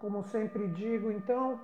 Como 0.00 0.22
sempre 0.22 0.68
digo, 0.68 1.10
então, 1.10 1.60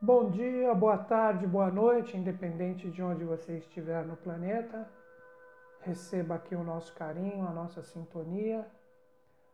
bom 0.00 0.30
dia, 0.30 0.72
boa 0.72 0.96
tarde, 0.96 1.48
boa 1.48 1.68
noite, 1.68 2.16
independente 2.16 2.88
de 2.88 3.02
onde 3.02 3.24
você 3.24 3.58
estiver 3.58 4.06
no 4.06 4.16
planeta. 4.16 4.88
Receba 5.80 6.36
aqui 6.36 6.54
o 6.54 6.62
nosso 6.62 6.94
carinho, 6.94 7.48
a 7.48 7.50
nossa 7.50 7.82
sintonia. 7.82 8.64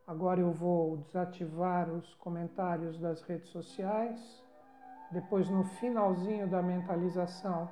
Agora 0.07 0.39
eu 0.39 0.53
vou 0.53 0.99
desativar 0.99 1.89
os 1.89 2.15
comentários 2.17 2.99
das 2.99 3.23
redes 3.23 3.49
sociais. 3.49 4.45
Depois, 5.11 5.49
no 5.49 5.65
finalzinho 5.65 6.47
da 6.47 6.61
mentalização, 6.61 7.67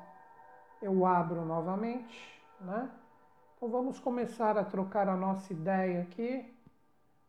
eu 0.81 1.05
abro 1.05 1.45
novamente, 1.45 2.43
né? 2.63 2.91
Então 3.57 3.69
vamos 3.69 4.01
começar 4.01 4.57
a 4.57 4.65
trocar 4.65 5.07
a 5.07 5.17
nossa 5.19 5.53
ideia 5.53 6.01
aqui 6.01 6.54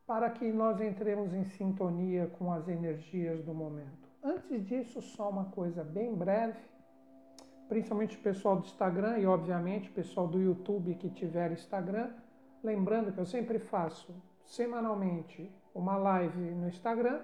para 0.06 0.30
que 0.30 0.52
nós 0.52 0.80
entremos 0.80 1.34
em 1.34 1.44
sintonia 1.46 2.28
com 2.38 2.52
as 2.52 2.68
energias 2.68 3.44
do 3.44 3.54
momento. 3.54 4.08
Antes 4.24 4.66
disso, 4.66 5.02
só 5.02 5.30
uma 5.30 5.46
coisa 5.46 5.84
bem 5.84 6.14
breve, 6.14 6.60
principalmente 7.68 8.18
o 8.18 8.22
pessoal 8.22 8.58
do 8.58 8.66
Instagram 8.66 9.18
e, 9.20 9.26
obviamente, 9.26 9.90
o 9.90 9.94
pessoal 9.94 10.28
do 10.28 10.40
YouTube 10.40 10.96
que 10.96 11.10
tiver 11.10 11.52
Instagram, 11.52 12.12
lembrando 12.64 13.12
que 13.12 13.20
eu 13.20 13.26
sempre 13.26 13.58
faço 13.60 14.16
semanalmente 14.44 15.52
uma 15.74 15.98
live 15.98 16.40
no 16.40 16.68
Instagram 16.68 17.22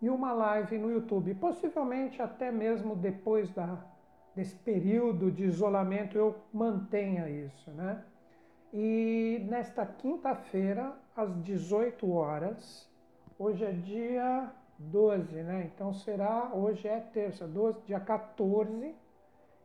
e 0.00 0.08
uma 0.08 0.32
live 0.32 0.78
no 0.78 0.90
YouTube. 0.90 1.34
Possivelmente 1.34 2.20
até 2.20 2.50
mesmo 2.50 2.96
depois 2.96 3.50
da, 3.50 3.78
desse 4.34 4.56
período 4.56 5.30
de 5.30 5.44
isolamento 5.44 6.16
eu 6.16 6.34
mantenha 6.52 7.28
isso, 7.28 7.70
né? 7.70 8.02
E 8.72 9.44
nesta 9.50 9.84
quinta-feira, 9.84 10.94
às 11.14 11.30
18 11.42 12.10
horas, 12.10 12.88
hoje 13.38 13.62
é 13.64 13.70
dia 13.70 14.50
12, 14.78 15.42
né? 15.42 15.70
Então 15.74 15.92
será, 15.92 16.50
hoje 16.54 16.88
é 16.88 16.98
terça, 16.98 17.46
12, 17.46 17.82
dia 17.82 18.00
14, 18.00 18.94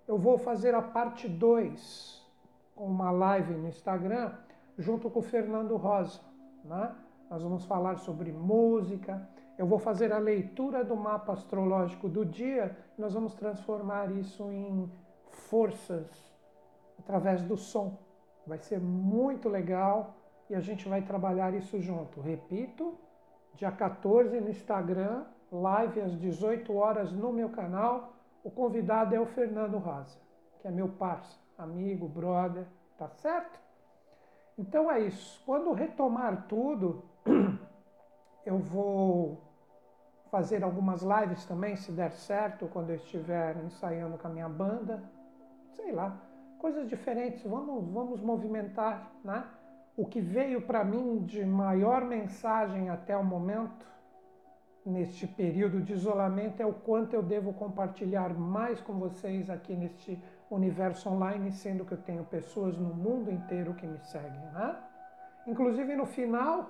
eu 0.05 0.17
vou 0.17 0.37
fazer 0.37 0.75
a 0.75 0.81
parte 0.81 1.27
2, 1.29 2.21
com 2.75 2.85
uma 2.85 3.09
live 3.09 3.53
no 3.53 3.69
Instagram, 3.69 4.33
junto 4.77 5.09
com 5.09 5.19
o 5.19 5.23
Fernando 5.23 5.77
Rosa, 5.77 6.19
né? 6.65 6.93
Nós 7.29 7.41
vamos 7.41 7.63
falar 7.63 7.97
sobre 7.99 8.33
música, 8.33 9.25
eu 9.57 9.65
vou 9.65 9.79
fazer 9.79 10.11
a 10.11 10.17
leitura 10.17 10.83
do 10.83 10.97
mapa 10.97 11.31
astrológico 11.31 12.09
do 12.09 12.25
dia, 12.25 12.77
nós 12.97 13.13
vamos 13.13 13.33
transformar 13.33 14.11
isso 14.11 14.51
em 14.51 14.91
forças 15.29 16.07
através 16.99 17.41
do 17.41 17.55
som. 17.55 17.97
Vai 18.47 18.59
ser 18.59 18.79
muito 18.79 19.49
legal 19.49 20.15
e 20.49 20.55
a 20.55 20.59
gente 20.59 20.87
vai 20.87 21.01
trabalhar 21.01 21.53
isso 21.53 21.79
junto. 21.81 22.21
Repito, 22.21 22.97
dia 23.53 23.71
14 23.71 24.39
no 24.39 24.49
Instagram, 24.49 25.25
live 25.51 26.01
às 26.01 26.17
18 26.17 26.73
horas 26.73 27.11
no 27.11 27.33
meu 27.33 27.49
canal. 27.49 28.13
O 28.43 28.49
convidado 28.49 29.13
é 29.13 29.19
o 29.19 29.25
Fernando 29.25 29.77
Rosa, 29.77 30.17
que 30.59 30.67
é 30.67 30.71
meu 30.71 30.87
parceiro, 30.87 31.41
amigo, 31.57 32.07
brother, 32.07 32.65
tá 32.97 33.09
certo? 33.09 33.59
Então 34.57 34.89
é 34.89 35.01
isso. 35.01 35.41
Quando 35.45 35.73
retomar 35.73 36.45
tudo, 36.47 37.03
eu 38.45 38.57
vou 38.57 39.41
fazer 40.31 40.63
algumas 40.63 41.01
lives 41.01 41.45
também, 41.45 41.75
se 41.75 41.91
der 41.91 42.11
certo, 42.11 42.67
quando 42.67 42.89
eu 42.91 42.95
estiver 42.95 43.57
ensaiando 43.63 44.17
com 44.17 44.27
a 44.27 44.31
minha 44.31 44.49
banda. 44.49 45.03
Sei 45.73 45.91
lá, 45.91 46.17
coisas 46.57 46.87
diferentes, 46.87 47.43
vamos, 47.43 47.87
vamos 47.91 48.21
movimentar, 48.21 49.11
né? 49.23 49.45
O 49.95 50.05
que 50.05 50.21
veio 50.21 50.61
para 50.61 50.83
mim 50.83 51.23
de 51.25 51.43
maior 51.45 52.05
mensagem 52.05 52.89
até 52.89 53.17
o 53.17 53.23
momento, 53.23 53.85
neste 54.85 55.25
período 55.27 55.81
de 55.81 55.93
isolamento, 55.93 56.61
é 56.61 56.65
o 56.65 56.73
quanto 56.73 57.13
eu 57.13 57.23
devo 57.23 57.51
compartilhar 57.53 58.33
mais 58.33 58.79
com 58.79 58.93
vocês 58.93 59.49
aqui 59.49 59.75
neste 59.75 60.21
universo 60.49 61.09
online, 61.09 61.51
sendo 61.51 61.83
que 61.83 61.93
eu 61.93 62.01
tenho 62.01 62.23
pessoas 62.23 62.77
no 62.77 62.93
mundo 62.93 63.31
inteiro 63.31 63.73
que 63.73 63.85
me 63.85 63.99
seguem, 63.99 64.51
né? 64.53 64.77
Inclusive 65.45 65.95
no 65.95 66.05
final, 66.05 66.69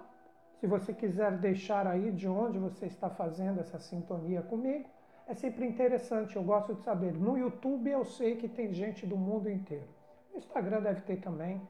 se 0.60 0.68
você 0.68 0.94
quiser 0.94 1.38
deixar 1.38 1.86
aí 1.86 2.12
de 2.12 2.28
onde 2.28 2.58
você 2.58 2.86
está 2.86 3.10
fazendo 3.10 3.60
essa 3.60 3.78
sintonia 3.78 4.42
comigo, 4.42 4.90
é 5.28 5.34
sempre 5.34 5.66
interessante, 5.66 6.36
eu 6.36 6.44
gosto 6.44 6.74
de 6.74 6.84
saber. 6.84 7.14
No 7.14 7.38
YouTube 7.38 7.90
eu 7.90 8.06
sei 8.06 8.36
que 8.36 8.48
tem 8.48 8.74
gente 8.74 9.06
do 9.06 9.18
mundo 9.18 9.50
inteiro. 9.50 9.88
No 10.32 10.38
Instagram 10.38 10.82
deve 10.82 11.02
ter 11.02 11.18
também 11.18 11.62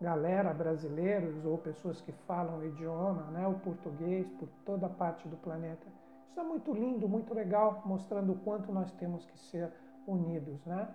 galera, 0.00 0.52
brasileiros 0.52 1.44
ou 1.44 1.56
pessoas 1.58 2.00
que 2.00 2.12
falam 2.12 2.58
o 2.58 2.66
idioma, 2.66 3.30
né, 3.30 3.46
o 3.46 3.54
português, 3.54 4.28
por 4.38 4.48
toda 4.64 4.88
parte 4.88 5.26
do 5.28 5.36
planeta. 5.36 5.86
Isso 6.28 6.38
é 6.38 6.42
muito 6.42 6.72
lindo, 6.72 7.08
muito 7.08 7.32
legal, 7.32 7.82
mostrando 7.86 8.32
o 8.32 8.38
quanto 8.38 8.72
nós 8.72 8.92
temos 8.92 9.24
que 9.24 9.38
ser 9.38 9.72
unidos. 10.06 10.64
Né? 10.66 10.88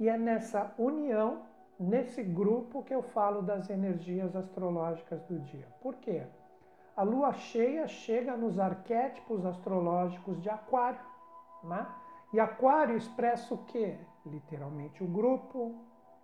E 0.00 0.08
é 0.08 0.16
nessa 0.16 0.72
união, 0.78 1.42
nesse 1.78 2.22
grupo, 2.22 2.82
que 2.82 2.94
eu 2.94 3.02
falo 3.02 3.42
das 3.42 3.68
energias 3.68 4.34
astrológicas 4.34 5.22
do 5.24 5.38
dia. 5.40 5.66
Por 5.82 5.96
quê? 5.96 6.22
A 6.96 7.02
lua 7.02 7.32
cheia 7.32 7.86
chega 7.86 8.36
nos 8.36 8.58
arquétipos 8.58 9.44
astrológicos 9.44 10.40
de 10.40 10.48
Aquário. 10.48 10.98
Né? 11.68 11.86
E 12.32 12.40
Aquário 12.40 12.96
expressa 12.96 13.54
o 13.54 13.58
quê? 13.58 13.96
Literalmente 14.26 15.04
o 15.04 15.06
grupo, 15.06 15.74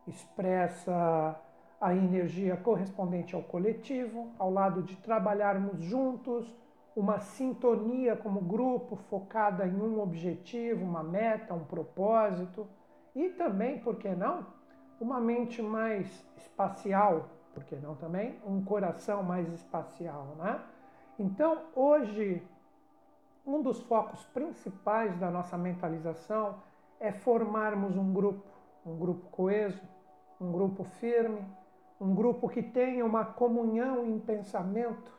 expressa 0.06 1.40
a 1.80 1.94
energia 1.94 2.56
correspondente 2.56 3.34
ao 3.34 3.42
coletivo, 3.42 4.32
ao 4.38 4.50
lado 4.50 4.82
de 4.82 4.96
trabalharmos 4.96 5.82
juntos, 5.82 6.52
uma 6.96 7.18
sintonia 7.18 8.16
como 8.16 8.40
grupo 8.40 8.96
focada 8.96 9.66
em 9.66 9.74
um 9.74 10.00
objetivo, 10.00 10.84
uma 10.84 11.02
meta, 11.02 11.52
um 11.52 11.64
propósito 11.64 12.66
e 13.14 13.30
também, 13.30 13.78
por 13.80 13.96
que 13.96 14.08
não, 14.08 14.46
uma 15.00 15.20
mente 15.20 15.60
mais 15.60 16.06
espacial, 16.36 17.28
por 17.52 17.64
que 17.64 17.76
não 17.76 17.94
também, 17.94 18.38
um 18.46 18.64
coração 18.64 19.22
mais 19.22 19.52
espacial, 19.52 20.34
né? 20.38 20.60
Então, 21.18 21.64
hoje 21.74 22.42
um 23.46 23.60
dos 23.60 23.80
focos 23.82 24.24
principais 24.26 25.16
da 25.18 25.30
nossa 25.30 25.56
mentalização 25.58 26.56
é 26.98 27.12
formarmos 27.12 27.96
um 27.96 28.12
grupo, 28.12 28.48
um 28.86 28.96
grupo 28.96 29.28
coeso, 29.30 29.82
um 30.40 30.50
grupo 30.50 30.84
firme, 30.84 31.44
um 32.00 32.14
grupo 32.14 32.48
que 32.48 32.62
tenha 32.62 33.04
uma 33.04 33.24
comunhão 33.24 34.06
em 34.06 34.18
pensamento, 34.18 35.12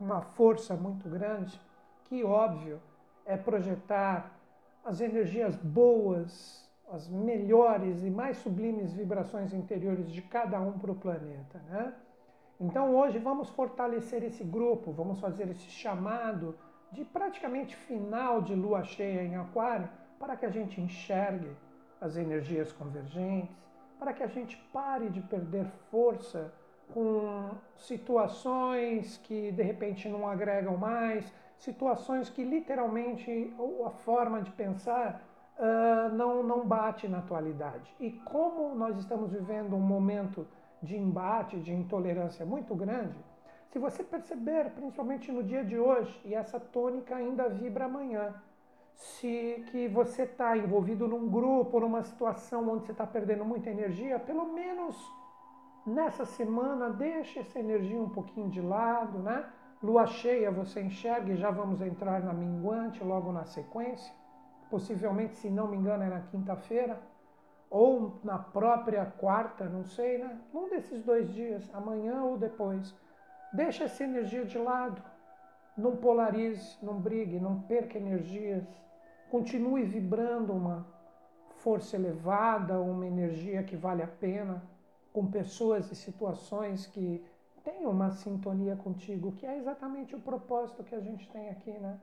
uma 0.00 0.20
força 0.20 0.74
muito 0.74 1.08
grande, 1.08 1.60
que, 2.04 2.22
óbvio, 2.24 2.80
é 3.24 3.36
projetar 3.36 4.30
as 4.84 5.00
energias 5.00 5.56
boas, 5.56 6.68
as 6.90 7.08
melhores 7.08 8.02
e 8.04 8.10
mais 8.10 8.36
sublimes 8.38 8.92
vibrações 8.92 9.52
interiores 9.52 10.10
de 10.10 10.22
cada 10.22 10.60
um 10.60 10.78
para 10.78 10.92
o 10.92 10.94
planeta. 10.94 11.58
Né? 11.68 11.94
Então, 12.60 12.94
hoje, 12.94 13.18
vamos 13.18 13.48
fortalecer 13.50 14.22
esse 14.22 14.44
grupo, 14.44 14.92
vamos 14.92 15.20
fazer 15.20 15.48
esse 15.48 15.70
chamado 15.70 16.54
de 16.92 17.04
praticamente 17.04 17.74
final 17.74 18.42
de 18.42 18.54
lua 18.54 18.84
cheia 18.84 19.22
em 19.22 19.36
Aquário, 19.36 19.88
para 20.18 20.36
que 20.36 20.46
a 20.46 20.50
gente 20.50 20.80
enxergue 20.80 21.50
as 22.00 22.16
energias 22.16 22.72
convergentes, 22.72 23.56
para 23.98 24.12
que 24.12 24.22
a 24.22 24.26
gente 24.26 24.56
pare 24.72 25.08
de 25.08 25.20
perder 25.20 25.66
força 25.90 26.52
com 26.92 27.50
situações 27.76 29.16
que 29.18 29.52
de 29.52 29.62
repente 29.62 30.08
não 30.08 30.28
agregam 30.28 30.76
mais, 30.76 31.32
situações 31.56 32.28
que 32.28 32.44
literalmente 32.44 33.54
a 33.86 33.90
forma 33.90 34.42
de 34.42 34.50
pensar 34.50 35.22
uh, 35.58 36.14
não, 36.14 36.42
não 36.42 36.66
bate 36.66 37.08
na 37.08 37.18
atualidade. 37.18 37.94
E 37.98 38.10
como 38.10 38.74
nós 38.74 38.98
estamos 38.98 39.32
vivendo 39.32 39.74
um 39.74 39.80
momento 39.80 40.46
de 40.82 40.96
embate, 40.96 41.60
de 41.60 41.72
intolerância 41.72 42.44
muito 42.44 42.74
grande, 42.74 43.16
se 43.72 43.78
você 43.78 44.04
perceber, 44.04 44.70
principalmente 44.72 45.32
no 45.32 45.42
dia 45.42 45.64
de 45.64 45.78
hoje, 45.78 46.20
e 46.26 46.34
essa 46.34 46.60
tônica 46.60 47.16
ainda 47.16 47.48
vibra 47.48 47.86
amanhã, 47.86 48.34
se 48.94 49.64
que 49.70 49.88
você 49.88 50.24
está 50.24 50.58
envolvido 50.58 51.08
num 51.08 51.26
grupo, 51.26 51.80
numa 51.80 52.02
situação 52.02 52.68
onde 52.68 52.84
você 52.84 52.92
está 52.92 53.06
perdendo 53.06 53.46
muita 53.46 53.70
energia, 53.70 54.18
pelo 54.18 54.52
menos 54.52 54.94
nessa 55.86 56.26
semana 56.26 56.90
deixe 56.90 57.38
essa 57.38 57.58
energia 57.58 57.98
um 57.98 58.10
pouquinho 58.10 58.50
de 58.50 58.60
lado, 58.60 59.18
né? 59.20 59.50
Lua 59.82 60.06
cheia 60.06 60.50
você 60.50 60.82
enxerga 60.82 61.32
e 61.32 61.36
já 61.36 61.50
vamos 61.50 61.80
entrar 61.80 62.22
na 62.22 62.34
minguante 62.34 63.02
logo 63.02 63.32
na 63.32 63.46
sequência. 63.46 64.14
Possivelmente, 64.68 65.34
se 65.36 65.48
não 65.48 65.66
me 65.66 65.78
engano, 65.78 66.02
é 66.02 66.10
na 66.10 66.20
quinta-feira 66.20 67.00
ou 67.70 68.20
na 68.22 68.38
própria 68.38 69.06
quarta, 69.06 69.64
não 69.64 69.82
sei, 69.82 70.18
né? 70.18 70.38
Um 70.52 70.68
desses 70.68 71.02
dois 71.02 71.32
dias, 71.32 71.68
amanhã 71.72 72.22
ou 72.22 72.36
depois. 72.36 72.94
Deixa 73.52 73.84
essa 73.84 74.04
energia 74.04 74.44
de 74.44 74.58
lado. 74.58 75.02
Não 75.76 75.96
polarize, 75.96 76.76
não 76.82 77.00
brigue, 77.00 77.38
não 77.38 77.60
perca 77.62 77.98
energias. 77.98 78.64
Continue 79.30 79.84
vibrando 79.84 80.52
uma 80.52 80.86
força 81.56 81.96
elevada, 81.96 82.80
uma 82.80 83.06
energia 83.06 83.62
que 83.62 83.76
vale 83.76 84.02
a 84.02 84.06
pena, 84.06 84.62
com 85.12 85.26
pessoas 85.30 85.90
e 85.90 85.94
situações 85.94 86.86
que 86.86 87.24
tenham 87.62 87.90
uma 87.90 88.10
sintonia 88.10 88.74
contigo, 88.76 89.32
que 89.32 89.46
é 89.46 89.56
exatamente 89.56 90.16
o 90.16 90.20
propósito 90.20 90.82
que 90.82 90.94
a 90.94 91.00
gente 91.00 91.28
tem 91.30 91.48
aqui, 91.50 91.72
né? 91.72 92.00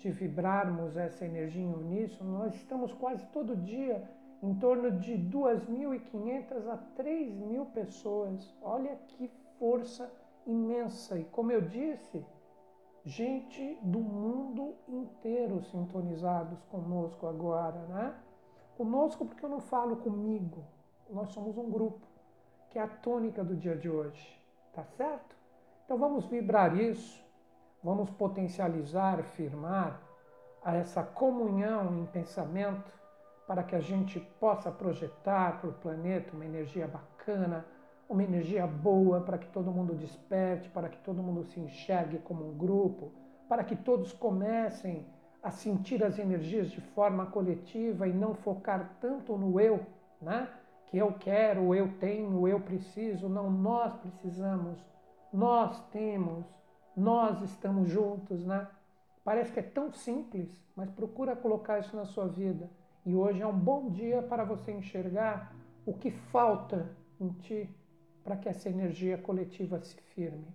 de 0.00 0.10
vibrarmos 0.10 0.96
essa 0.96 1.26
energia 1.26 1.62
em 1.62 1.72
uníssono, 1.72 2.38
nós 2.38 2.54
estamos 2.54 2.92
quase 2.94 3.24
todo 3.26 3.54
dia 3.54 4.02
em 4.42 4.54
torno 4.54 4.90
de 4.92 5.12
2.500 5.12 6.68
a 6.68 6.78
3.000 6.96 7.66
pessoas. 7.66 8.56
Olha 8.62 8.96
que 9.08 9.30
força 9.58 10.10
imensa! 10.46 11.18
E 11.18 11.24
como 11.24 11.52
eu 11.52 11.60
disse, 11.60 12.24
gente 13.04 13.78
do 13.82 14.00
mundo 14.00 14.74
inteiro 14.88 15.62
sintonizados 15.64 16.62
conosco 16.64 17.26
agora, 17.26 17.78
né? 17.86 18.14
Conosco 18.76 19.24
porque 19.26 19.44
eu 19.44 19.48
não 19.48 19.60
falo 19.60 19.96
comigo, 19.96 20.64
nós 21.08 21.30
somos 21.30 21.56
um 21.58 21.70
grupo, 21.70 22.06
que 22.70 22.78
é 22.78 22.82
a 22.82 22.88
tônica 22.88 23.42
do 23.42 23.56
dia 23.56 23.76
de 23.76 23.90
hoje, 23.90 24.40
tá 24.72 24.84
certo? 24.84 25.36
Então 25.84 25.98
vamos 25.98 26.26
vibrar 26.26 26.76
isso, 26.76 27.22
vamos 27.82 28.08
potencializar, 28.10 29.18
afirmar 29.18 30.00
essa 30.64 31.02
comunhão 31.02 31.98
em 31.98 32.06
pensamento 32.06 32.92
para 33.46 33.62
que 33.64 33.74
a 33.74 33.80
gente 33.80 34.20
possa 34.38 34.70
projetar 34.70 35.60
para 35.60 35.70
o 35.70 35.72
planeta 35.72 36.32
uma 36.32 36.44
energia 36.44 36.86
bacana, 36.86 37.66
uma 38.10 38.24
energia 38.24 38.66
boa 38.66 39.20
para 39.20 39.38
que 39.38 39.46
todo 39.46 39.70
mundo 39.70 39.94
desperte, 39.94 40.68
para 40.68 40.88
que 40.88 40.98
todo 40.98 41.22
mundo 41.22 41.44
se 41.44 41.60
enxergue 41.60 42.18
como 42.18 42.44
um 42.44 42.58
grupo, 42.58 43.12
para 43.48 43.62
que 43.62 43.76
todos 43.76 44.12
comecem 44.12 45.06
a 45.40 45.52
sentir 45.52 46.02
as 46.02 46.18
energias 46.18 46.72
de 46.72 46.80
forma 46.80 47.26
coletiva 47.26 48.08
e 48.08 48.12
não 48.12 48.34
focar 48.34 48.96
tanto 49.00 49.38
no 49.38 49.60
eu, 49.60 49.86
né? 50.20 50.48
Que 50.86 50.98
eu 50.98 51.12
quero, 51.12 51.72
eu 51.72 51.88
tenho, 51.98 52.48
eu 52.48 52.60
preciso. 52.60 53.28
Não, 53.28 53.48
nós 53.48 53.94
precisamos, 54.00 54.84
nós 55.32 55.80
temos, 55.90 56.44
nós 56.96 57.40
estamos 57.42 57.88
juntos, 57.88 58.44
né? 58.44 58.66
Parece 59.22 59.52
que 59.52 59.60
é 59.60 59.62
tão 59.62 59.92
simples, 59.92 60.50
mas 60.74 60.90
procura 60.90 61.36
colocar 61.36 61.78
isso 61.78 61.94
na 61.94 62.04
sua 62.04 62.26
vida. 62.26 62.68
E 63.06 63.14
hoje 63.14 63.40
é 63.40 63.46
um 63.46 63.56
bom 63.56 63.88
dia 63.88 64.20
para 64.20 64.42
você 64.42 64.72
enxergar 64.72 65.54
o 65.86 65.94
que 65.94 66.10
falta 66.10 66.90
em 67.20 67.28
ti 67.28 67.79
para 68.24 68.36
que 68.36 68.48
essa 68.48 68.68
energia 68.68 69.18
coletiva 69.18 69.78
se 69.80 69.96
firme, 70.14 70.46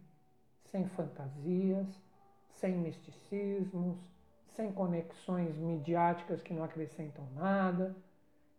sem 0.72 0.88
fantasias, 0.88 1.88
sem 2.54 2.74
misticismos, 2.74 3.98
sem 4.48 4.72
conexões 4.72 5.56
midiáticas 5.58 6.42
que 6.42 6.54
não 6.54 6.64
acrescentam 6.64 7.26
nada. 7.36 7.96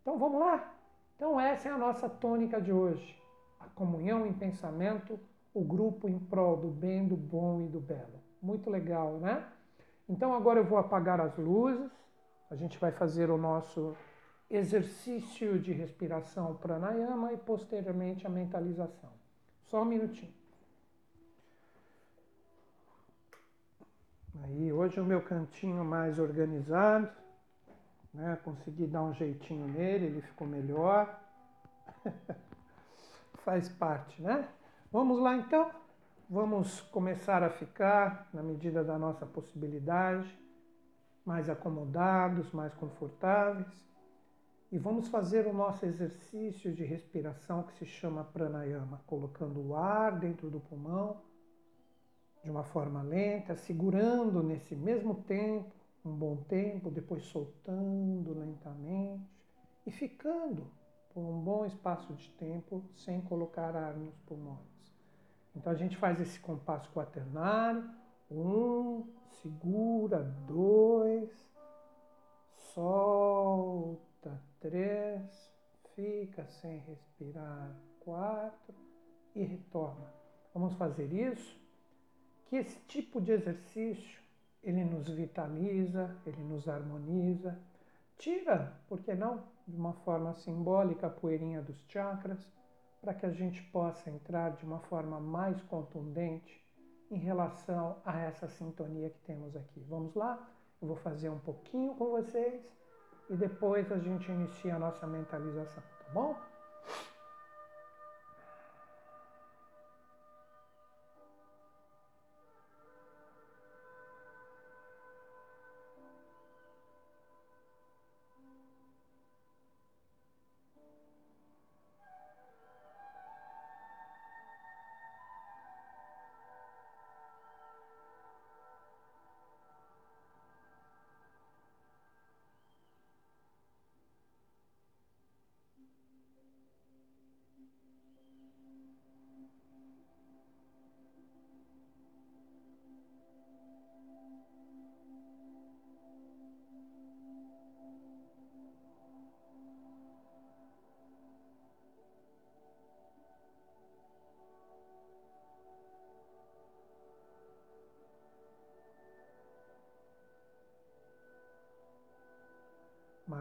Então 0.01 0.17
vamos 0.17 0.39
lá? 0.39 0.73
Então 1.15 1.39
essa 1.39 1.69
é 1.69 1.71
a 1.71 1.77
nossa 1.77 2.07
tônica 2.07 2.61
de 2.61 2.71
hoje. 2.71 3.19
A 3.59 3.65
comunhão 3.69 4.25
em 4.25 4.33
pensamento, 4.33 5.19
o 5.53 5.63
grupo 5.63 6.07
em 6.07 6.19
prol 6.19 6.57
do 6.57 6.67
bem, 6.67 7.07
do 7.07 7.17
bom 7.17 7.61
e 7.61 7.67
do 7.67 7.79
belo. 7.79 8.21
Muito 8.41 8.69
legal, 8.69 9.13
né? 9.13 9.43
Então 10.07 10.33
agora 10.33 10.59
eu 10.59 10.65
vou 10.65 10.77
apagar 10.77 11.19
as 11.19 11.35
luzes. 11.37 11.91
A 12.49 12.55
gente 12.55 12.77
vai 12.77 12.91
fazer 12.91 13.29
o 13.29 13.37
nosso 13.37 13.95
exercício 14.49 15.59
de 15.59 15.71
respiração 15.71 16.55
pranayama 16.55 17.33
e 17.33 17.37
posteriormente 17.37 18.25
a 18.25 18.29
mentalização. 18.29 19.11
Só 19.65 19.81
um 19.81 19.85
minutinho. 19.85 20.33
Aí 24.43 24.71
hoje 24.71 24.99
o 24.99 25.05
meu 25.05 25.21
cantinho 25.21 25.83
mais 25.83 26.19
organizado, 26.19 27.09
né? 28.13 28.37
Consegui 28.43 28.87
dar 28.87 29.03
um 29.03 29.13
jeitinho 29.13 29.67
nele, 29.67 30.05
ele 30.05 30.21
ficou 30.21 30.47
melhor. 30.47 31.19
Faz 33.43 33.67
parte, 33.69 34.21
né? 34.21 34.47
Vamos 34.91 35.19
lá 35.19 35.35
então. 35.35 35.71
Vamos 36.29 36.81
começar 36.81 37.41
a 37.41 37.49
ficar, 37.49 38.27
na 38.33 38.43
medida 38.43 38.83
da 38.83 38.97
nossa 38.97 39.25
possibilidade, 39.25 40.37
mais 41.25 41.49
acomodados, 41.49 42.51
mais 42.51 42.73
confortáveis. 42.73 43.86
E 44.69 44.77
vamos 44.77 45.07
fazer 45.07 45.47
o 45.47 45.53
nosso 45.53 45.85
exercício 45.85 46.73
de 46.73 46.83
respiração 46.83 47.63
que 47.63 47.73
se 47.73 47.85
chama 47.85 48.25
pranayama, 48.25 49.01
colocando 49.07 49.65
o 49.65 49.75
ar 49.75 50.19
dentro 50.19 50.49
do 50.49 50.59
pulmão 50.59 51.21
de 52.43 52.51
uma 52.51 52.63
forma 52.63 53.01
lenta, 53.01 53.55
segurando 53.55 54.43
nesse 54.43 54.75
mesmo 54.75 55.15
tempo, 55.23 55.71
um 56.03 56.13
bom 56.13 56.37
tempo, 56.49 56.91
depois 56.91 57.23
soltando 57.25 58.33
lentamente 58.33 59.25
e 59.85 59.91
ficando 59.91 60.67
por 61.13 61.21
um 61.21 61.39
bom 61.39 61.65
espaço 61.65 62.13
de 62.13 62.29
tempo 62.31 62.83
sem 62.95 63.21
colocar 63.21 63.75
ar 63.75 63.95
nos 63.95 64.17
pulmões. 64.19 64.59
Então 65.55 65.71
a 65.71 65.75
gente 65.75 65.95
faz 65.97 66.19
esse 66.19 66.39
compasso 66.39 66.91
quaternário, 66.91 67.89
um, 68.29 69.05
segura, 69.41 70.23
dois, 70.45 71.31
solta 72.73 73.36
três, 74.59 75.51
fica 75.95 76.45
sem 76.47 76.79
respirar, 76.79 77.75
quatro 77.99 78.75
e 79.35 79.43
retorna. 79.43 80.13
Vamos 80.53 80.73
fazer 80.75 81.11
isso, 81.11 81.59
que 82.45 82.55
esse 82.55 82.79
tipo 82.87 83.19
de 83.21 83.31
exercício 83.31 84.19
ele 84.63 84.83
nos 84.83 85.07
vitaliza, 85.07 86.15
ele 86.25 86.43
nos 86.43 86.67
harmoniza, 86.67 87.57
tira, 88.17 88.79
por 88.87 88.99
que 89.01 89.13
não, 89.13 89.43
de 89.67 89.75
uma 89.75 89.93
forma 89.93 90.33
simbólica 90.33 91.07
a 91.07 91.09
poeirinha 91.09 91.61
dos 91.61 91.77
chakras, 91.87 92.39
para 93.01 93.13
que 93.13 93.25
a 93.25 93.31
gente 93.31 93.61
possa 93.71 94.09
entrar 94.09 94.55
de 94.55 94.65
uma 94.65 94.79
forma 94.79 95.19
mais 95.19 95.61
contundente 95.63 96.65
em 97.09 97.17
relação 97.17 98.01
a 98.03 98.19
essa 98.19 98.47
sintonia 98.47 99.09
que 99.09 99.19
temos 99.19 99.55
aqui. 99.55 99.79
Vamos 99.87 100.13
lá? 100.15 100.49
Eu 100.81 100.87
vou 100.87 100.97
fazer 100.97 101.29
um 101.29 101.39
pouquinho 101.39 101.95
com 101.95 102.09
vocês 102.09 102.61
e 103.29 103.35
depois 103.35 103.91
a 103.91 103.97
gente 103.97 104.31
inicia 104.31 104.75
a 104.75 104.79
nossa 104.79 105.05
mentalização, 105.05 105.83
tá 105.99 106.05
bom? 106.13 106.37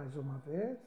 Mais 0.06 0.16
uma 0.18 0.38
vez. 0.38 0.78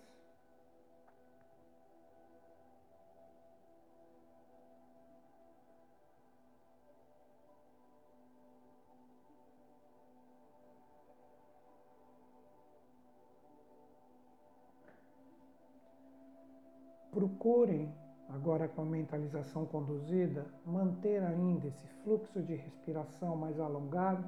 Procurem, 17.11 17.93
agora 18.29 18.69
com 18.69 18.83
a 18.83 18.85
mentalização 18.85 19.65
conduzida, 19.65 20.45
manter 20.65 21.21
ainda 21.21 21.67
esse 21.67 21.85
fluxo 22.03 22.41
de 22.41 22.55
respiração 22.55 23.35
mais 23.35 23.59
alongado, 23.59 24.23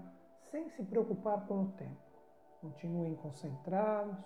sem 0.52 0.70
se 0.72 0.84
preocupar 0.84 1.48
com 1.48 1.62
o 1.62 1.72
tempo. 1.78 1.96
Continuem 2.60 3.16
concentrados, 3.16 4.18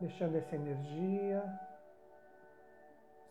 deixando 0.00 0.36
essa 0.36 0.56
energia 0.56 1.42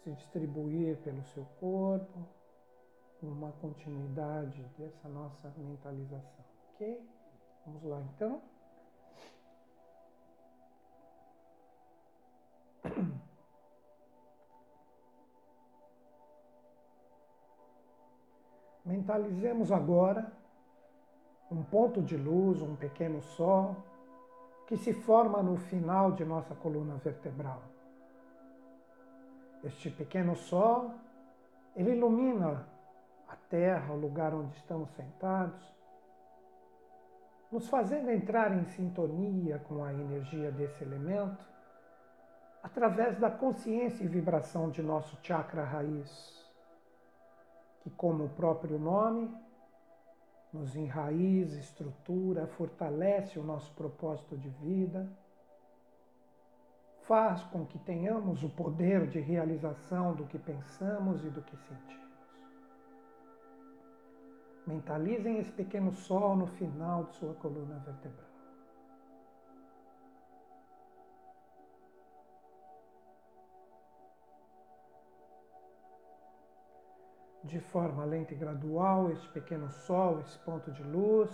se 0.04 0.12
distribuir 0.12 0.98
pelo 0.98 1.24
seu 1.26 1.44
corpo, 1.60 2.26
uma 3.22 3.52
continuidade 3.54 4.64
dessa 4.78 5.10
nossa 5.10 5.52
mentalização, 5.58 6.46
ok? 6.74 7.06
Vamos 7.66 7.84
lá 7.84 8.02
então. 8.02 8.42
Mentalizemos 18.86 19.72
agora 19.72 20.32
um 21.52 21.64
ponto 21.64 22.02
de 22.02 22.16
luz, 22.16 22.62
um 22.62 22.76
pequeno 22.76 23.22
sol 23.22 23.76
que 24.70 24.78
se 24.78 24.94
forma 24.94 25.42
no 25.42 25.58
final 25.58 26.12
de 26.12 26.24
nossa 26.24 26.54
coluna 26.54 26.94
vertebral. 26.98 27.60
Este 29.64 29.90
pequeno 29.90 30.36
sol, 30.36 30.94
ele 31.76 31.96
ilumina 31.96 32.68
a 33.28 33.36
terra, 33.36 33.92
o 33.92 34.00
lugar 34.00 34.32
onde 34.32 34.56
estamos 34.58 34.92
sentados, 34.92 35.60
nos 37.52 37.68
fazendo 37.68 38.12
entrar 38.12 38.56
em 38.56 38.64
sintonia 38.66 39.58
com 39.58 39.84
a 39.84 39.92
energia 39.92 40.52
desse 40.52 40.84
elemento 40.84 41.44
através 42.62 43.18
da 43.18 43.32
consciência 43.32 44.04
e 44.04 44.08
vibração 44.08 44.70
de 44.70 44.84
nosso 44.84 45.18
chakra 45.24 45.64
raiz, 45.64 46.48
que, 47.80 47.90
como 47.90 48.26
o 48.26 48.30
próprio 48.30 48.78
nome, 48.78 49.36
nos 50.52 50.76
enraiza, 50.76 51.60
estrutura, 51.60 52.48
fortalece 52.48 53.38
o 53.40 53.44
nosso 53.44 53.72
propósito 53.74 54.38
de 54.38 54.50
vida, 54.50 55.08
faz 57.04 57.44
com 57.46 57.66
que 57.66 57.80
tenhamos 57.80 58.44
o 58.44 58.50
poder 58.50 59.08
de 59.08 59.20
realização 59.20 60.14
do 60.14 60.26
que 60.26 60.38
pensamos 60.38 61.24
e 61.24 61.30
do 61.30 61.42
que 61.42 61.58
sentimos. 61.58 62.10
Mentalizem 64.66 65.40
esse 65.40 65.52
pequeno 65.52 65.92
sol 65.94 66.36
no 66.36 66.46
final 66.46 67.06
de 67.06 67.16
sua 67.16 67.34
coluna 67.34 67.80
vertebral. 67.80 68.29
De 77.50 77.60
forma 77.60 78.06
lenta 78.06 78.32
e 78.32 78.38
gradual, 78.38 79.10
este 79.12 79.28
pequeno 79.30 79.72
sol, 79.72 80.20
esse 80.20 80.38
ponto 80.38 80.72
de 80.72 80.84
luz, 80.84 81.32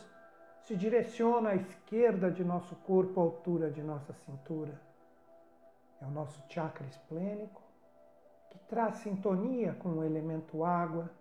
se 0.63 0.73
direciona 0.73 1.49
à 1.49 1.55
esquerda 1.55 2.31
de 2.31 2.41
nosso 2.41 2.73
corpo, 2.87 3.19
à 3.19 3.23
altura 3.23 3.69
de 3.69 3.83
nossa 3.83 4.13
cintura. 4.13 4.79
É 6.01 6.05
o 6.05 6.09
nosso 6.09 6.41
chakra 6.47 6.87
esplênico, 6.87 7.61
que 8.49 8.57
traz 8.59 8.95
sintonia 8.99 9.73
com 9.73 9.89
o 9.89 10.03
elemento 10.05 10.63
água 10.63 11.11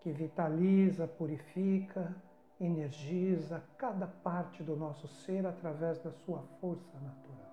que 0.00 0.10
vitaliza, 0.10 1.06
purifica, 1.06 2.16
energiza 2.58 3.62
cada 3.76 4.06
parte 4.06 4.62
do 4.62 4.74
nosso 4.74 5.06
ser 5.08 5.46
através 5.46 5.98
da 5.98 6.10
sua 6.10 6.42
força 6.58 6.98
natural. 7.00 7.50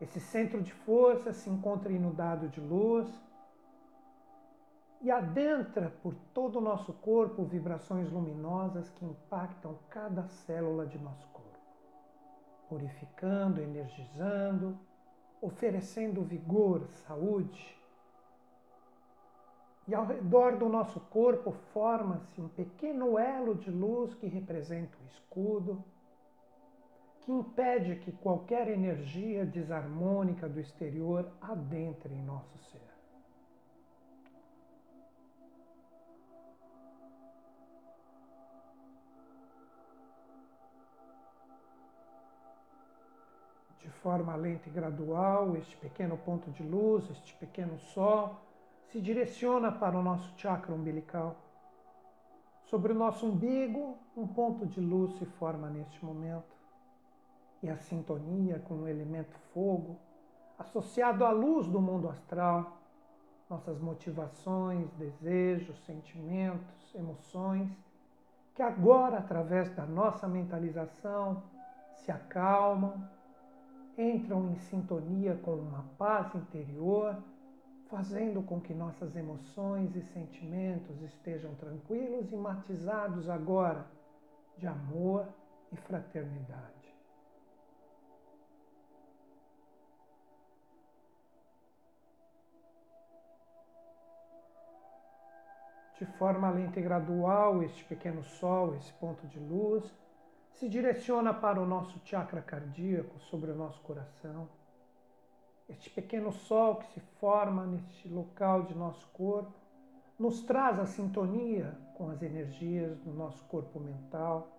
Esse 0.00 0.20
centro 0.20 0.62
de 0.62 0.72
força 0.72 1.32
se 1.32 1.50
encontra 1.50 1.92
inundado 1.92 2.48
de 2.48 2.60
luz 2.60 3.08
e 5.02 5.10
adentra 5.10 5.92
por 6.02 6.14
todo 6.32 6.58
o 6.58 6.60
nosso 6.60 6.92
corpo 6.92 7.44
vibrações 7.44 8.10
luminosas 8.10 8.88
que 8.90 9.04
impactam 9.04 9.76
cada 9.90 10.28
célula 10.28 10.86
de 10.86 10.96
nosso 10.98 11.26
corpo, 11.28 11.58
purificando, 12.68 13.60
energizando, 13.60 14.78
oferecendo 15.40 16.22
vigor, 16.22 16.86
saúde, 17.06 17.76
e 19.88 19.94
ao 19.94 20.06
redor 20.06 20.56
do 20.56 20.68
nosso 20.68 21.00
corpo 21.00 21.50
forma-se 21.72 22.40
um 22.40 22.48
pequeno 22.48 23.18
elo 23.18 23.56
de 23.56 23.70
luz 23.70 24.14
que 24.14 24.28
representa 24.28 24.96
o 25.02 25.06
escudo, 25.06 25.84
que 27.22 27.32
impede 27.32 27.96
que 27.96 28.12
qualquer 28.12 28.68
energia 28.68 29.44
desarmônica 29.44 30.48
do 30.48 30.60
exterior 30.60 31.28
adentre 31.40 32.14
em 32.14 32.22
nosso 32.22 32.56
ser. 32.70 32.91
Forma 44.02 44.34
lenta 44.34 44.68
e 44.68 44.72
gradual, 44.72 45.56
este 45.56 45.76
pequeno 45.76 46.16
ponto 46.16 46.50
de 46.50 46.62
luz, 46.62 47.08
este 47.10 47.34
pequeno 47.36 47.78
sol, 47.78 48.36
se 48.90 49.00
direciona 49.00 49.70
para 49.70 49.96
o 49.96 50.02
nosso 50.02 50.36
chakra 50.36 50.74
umbilical. 50.74 51.36
Sobre 52.64 52.92
o 52.92 52.94
nosso 52.94 53.26
umbigo, 53.26 53.96
um 54.16 54.26
ponto 54.26 54.66
de 54.66 54.80
luz 54.80 55.16
se 55.18 55.24
forma 55.24 55.70
neste 55.70 56.04
momento. 56.04 56.52
E 57.62 57.70
a 57.70 57.76
sintonia 57.76 58.58
com 58.58 58.74
o 58.74 58.88
elemento 58.88 59.38
fogo, 59.54 59.96
associado 60.58 61.24
à 61.24 61.30
luz 61.30 61.66
do 61.68 61.80
mundo 61.80 62.08
astral, 62.08 62.78
nossas 63.48 63.78
motivações, 63.78 64.90
desejos, 64.94 65.78
sentimentos, 65.84 66.94
emoções, 66.94 67.70
que 68.54 68.62
agora, 68.62 69.18
através 69.18 69.70
da 69.76 69.86
nossa 69.86 70.26
mentalização, 70.26 71.42
se 71.94 72.10
acalmam, 72.10 73.08
entram 73.96 74.50
em 74.50 74.56
sintonia 74.56 75.34
com 75.42 75.54
uma 75.54 75.84
paz 75.98 76.34
interior 76.34 77.22
fazendo 77.92 78.42
com 78.42 78.58
que 78.58 78.72
nossas 78.72 79.14
emoções 79.14 79.94
e 79.94 80.00
sentimentos 80.00 81.02
estejam 81.02 81.54
tranquilos 81.56 82.32
e 82.32 82.36
matizados 82.36 83.28
agora 83.28 83.86
de 84.56 84.66
amor 84.66 85.28
e 85.70 85.76
fraternidade. 85.76 86.72
De 95.98 96.06
forma 96.16 96.50
lenta 96.50 96.80
e 96.80 96.82
gradual, 96.82 97.62
este 97.62 97.84
pequeno 97.84 98.24
sol, 98.24 98.74
esse 98.74 98.92
ponto 98.94 99.26
de 99.26 99.38
luz, 99.38 99.84
se 100.62 100.68
direciona 100.68 101.34
para 101.34 101.60
o 101.60 101.66
nosso 101.66 102.00
chakra 102.04 102.40
cardíaco 102.40 103.18
sobre 103.18 103.50
o 103.50 103.54
nosso 103.56 103.80
coração. 103.80 104.48
Este 105.68 105.90
pequeno 105.90 106.30
sol 106.30 106.76
que 106.76 106.86
se 106.92 107.00
forma 107.18 107.66
neste 107.66 108.06
local 108.06 108.62
de 108.62 108.72
nosso 108.72 109.04
corpo, 109.08 109.52
nos 110.16 110.40
traz 110.44 110.78
a 110.78 110.86
sintonia 110.86 111.76
com 111.96 112.10
as 112.10 112.22
energias 112.22 112.96
do 113.00 113.12
nosso 113.12 113.44
corpo 113.46 113.80
mental, 113.80 114.56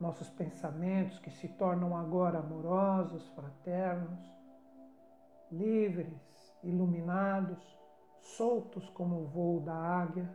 nossos 0.00 0.28
pensamentos 0.28 1.20
que 1.20 1.30
se 1.30 1.46
tornam 1.46 1.96
agora 1.96 2.40
amorosos, 2.40 3.28
fraternos, 3.28 4.18
livres, 5.52 6.52
iluminados, 6.64 7.62
soltos 8.20 8.90
como 8.90 9.22
o 9.22 9.26
voo 9.26 9.60
da 9.60 9.76
águia, 9.76 10.28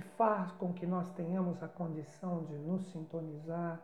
que 0.00 0.08
faz 0.16 0.50
com 0.52 0.72
que 0.72 0.86
nós 0.86 1.10
tenhamos 1.10 1.62
a 1.62 1.68
condição 1.68 2.42
de 2.44 2.56
nos 2.56 2.90
sintonizar 2.90 3.78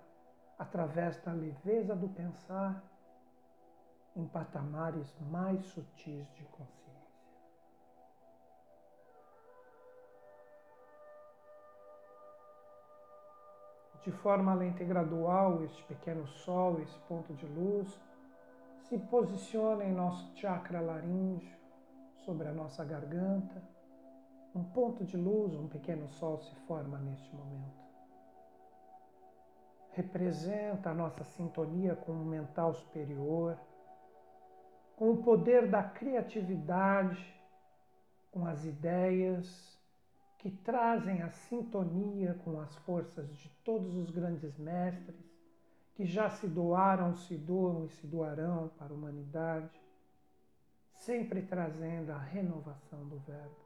através 0.59 1.19
da 1.23 1.33
leveza 1.33 1.95
do 1.95 2.09
pensar 2.09 2.83
em 4.15 4.27
patamares 4.27 5.15
mais 5.31 5.63
sutis 5.67 6.27
de 6.35 6.45
consciência. 6.45 6.87
De 14.03 14.13
forma 14.13 14.55
lenta 14.55 14.83
e 14.83 14.87
gradual, 14.87 15.63
este 15.65 15.83
pequeno 15.85 16.27
sol, 16.27 16.81
esse 16.81 16.99
ponto 17.01 17.35
de 17.35 17.47
luz, 17.47 18.01
se 18.85 18.97
posiciona 18.97 19.85
em 19.85 19.93
nosso 19.93 20.35
chakra 20.37 20.81
laríngeo, 20.81 21.57
sobre 22.25 22.49
a 22.49 22.53
nossa 22.53 22.85
garganta. 22.85 23.76
Um 24.57 24.65
ponto 24.65 25.05
de 25.05 25.17
luz, 25.17 25.55
um 25.55 25.69
pequeno 25.69 26.09
sol 26.09 26.39
se 26.39 26.55
forma 26.67 26.99
neste 26.99 27.33
momento. 27.35 27.87
Representa 29.93 30.91
a 30.91 30.95
nossa 30.95 31.23
sintonia 31.25 31.95
com 31.95 32.13
o 32.13 32.25
mental 32.25 32.73
superior 32.75 33.59
com 34.97 35.11
o 35.11 35.23
poder 35.23 35.71
da 35.71 35.83
criatividade, 35.83 37.23
com 38.33 38.47
as 38.47 38.65
ideias 38.65 39.79
que 40.39 40.51
trazem 40.51 41.23
a 41.23 41.29
sintonia 41.29 42.35
com 42.43 42.59
as 42.59 42.75
forças 42.77 43.29
de 43.37 43.51
todos 43.63 43.95
os 43.95 44.11
grandes 44.11 44.57
mestres 44.57 45.37
que 45.95 46.05
já 46.05 46.31
se 46.31 46.47
doaram, 46.47 47.15
se 47.15 47.37
doam 47.37 47.85
e 47.85 47.89
se 47.91 48.07
doarão 48.07 48.69
para 48.79 48.93
a 48.93 48.97
humanidade, 48.97 49.81
sempre 50.93 51.43
trazendo 51.43 52.11
a 52.11 52.19
renovação 52.19 53.07
do 53.07 53.19
Verbo. 53.19 53.66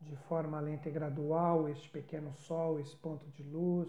De 0.00 0.16
forma 0.28 0.60
lenta 0.60 0.88
e 0.88 0.92
gradual, 0.92 1.68
este 1.68 1.88
pequeno 1.90 2.32
sol, 2.32 2.78
esse 2.78 2.96
ponto 2.96 3.26
de 3.30 3.42
luz, 3.42 3.88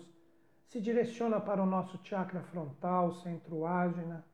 se 0.68 0.82
direciona 0.82 1.40
para 1.40 1.62
o 1.62 1.66
nosso 1.66 2.00
chakra 2.04 2.42
frontal, 2.44 3.12
centro 3.14 3.66
ágina, 3.66 4.26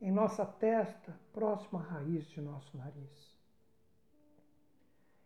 em 0.00 0.10
nossa 0.10 0.44
testa, 0.44 1.18
próximo 1.32 1.78
à 1.78 1.82
raiz 1.82 2.26
de 2.26 2.40
nosso 2.40 2.76
nariz. 2.76 3.34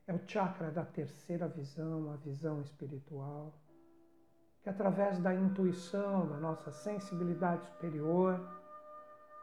É 0.07 0.15
o 0.15 0.29
chakra 0.29 0.71
da 0.71 0.85
terceira 0.85 1.49
visão, 1.49 2.11
a 2.13 2.17
visão 2.17 2.63
espiritual, 2.63 3.53
que 4.63 4.69
através 4.69 5.19
da 5.19 5.35
intuição, 5.35 6.27
da 6.29 6.37
nossa 6.37 6.71
sensibilidade 6.71 7.67
superior, 7.67 8.41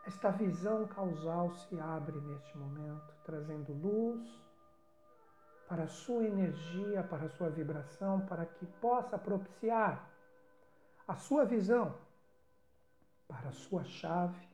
esta 0.05 0.29
visão 0.31 0.87
causal 0.87 1.51
se 1.53 1.79
abre 1.79 2.19
neste 2.21 2.57
momento, 2.57 3.13
trazendo 3.23 3.73
luz 3.73 4.44
para 5.67 5.83
a 5.83 5.87
sua 5.87 6.23
energia, 6.23 7.03
para 7.03 7.25
a 7.25 7.29
sua 7.29 7.49
vibração, 7.49 8.21
para 8.21 8.45
que 8.45 8.65
possa 8.65 9.17
propiciar 9.17 10.07
a 11.07 11.15
sua 11.15 11.45
visão 11.45 11.95
para 13.27 13.49
a 13.49 13.53
sua 13.53 13.83
chave, 13.83 14.47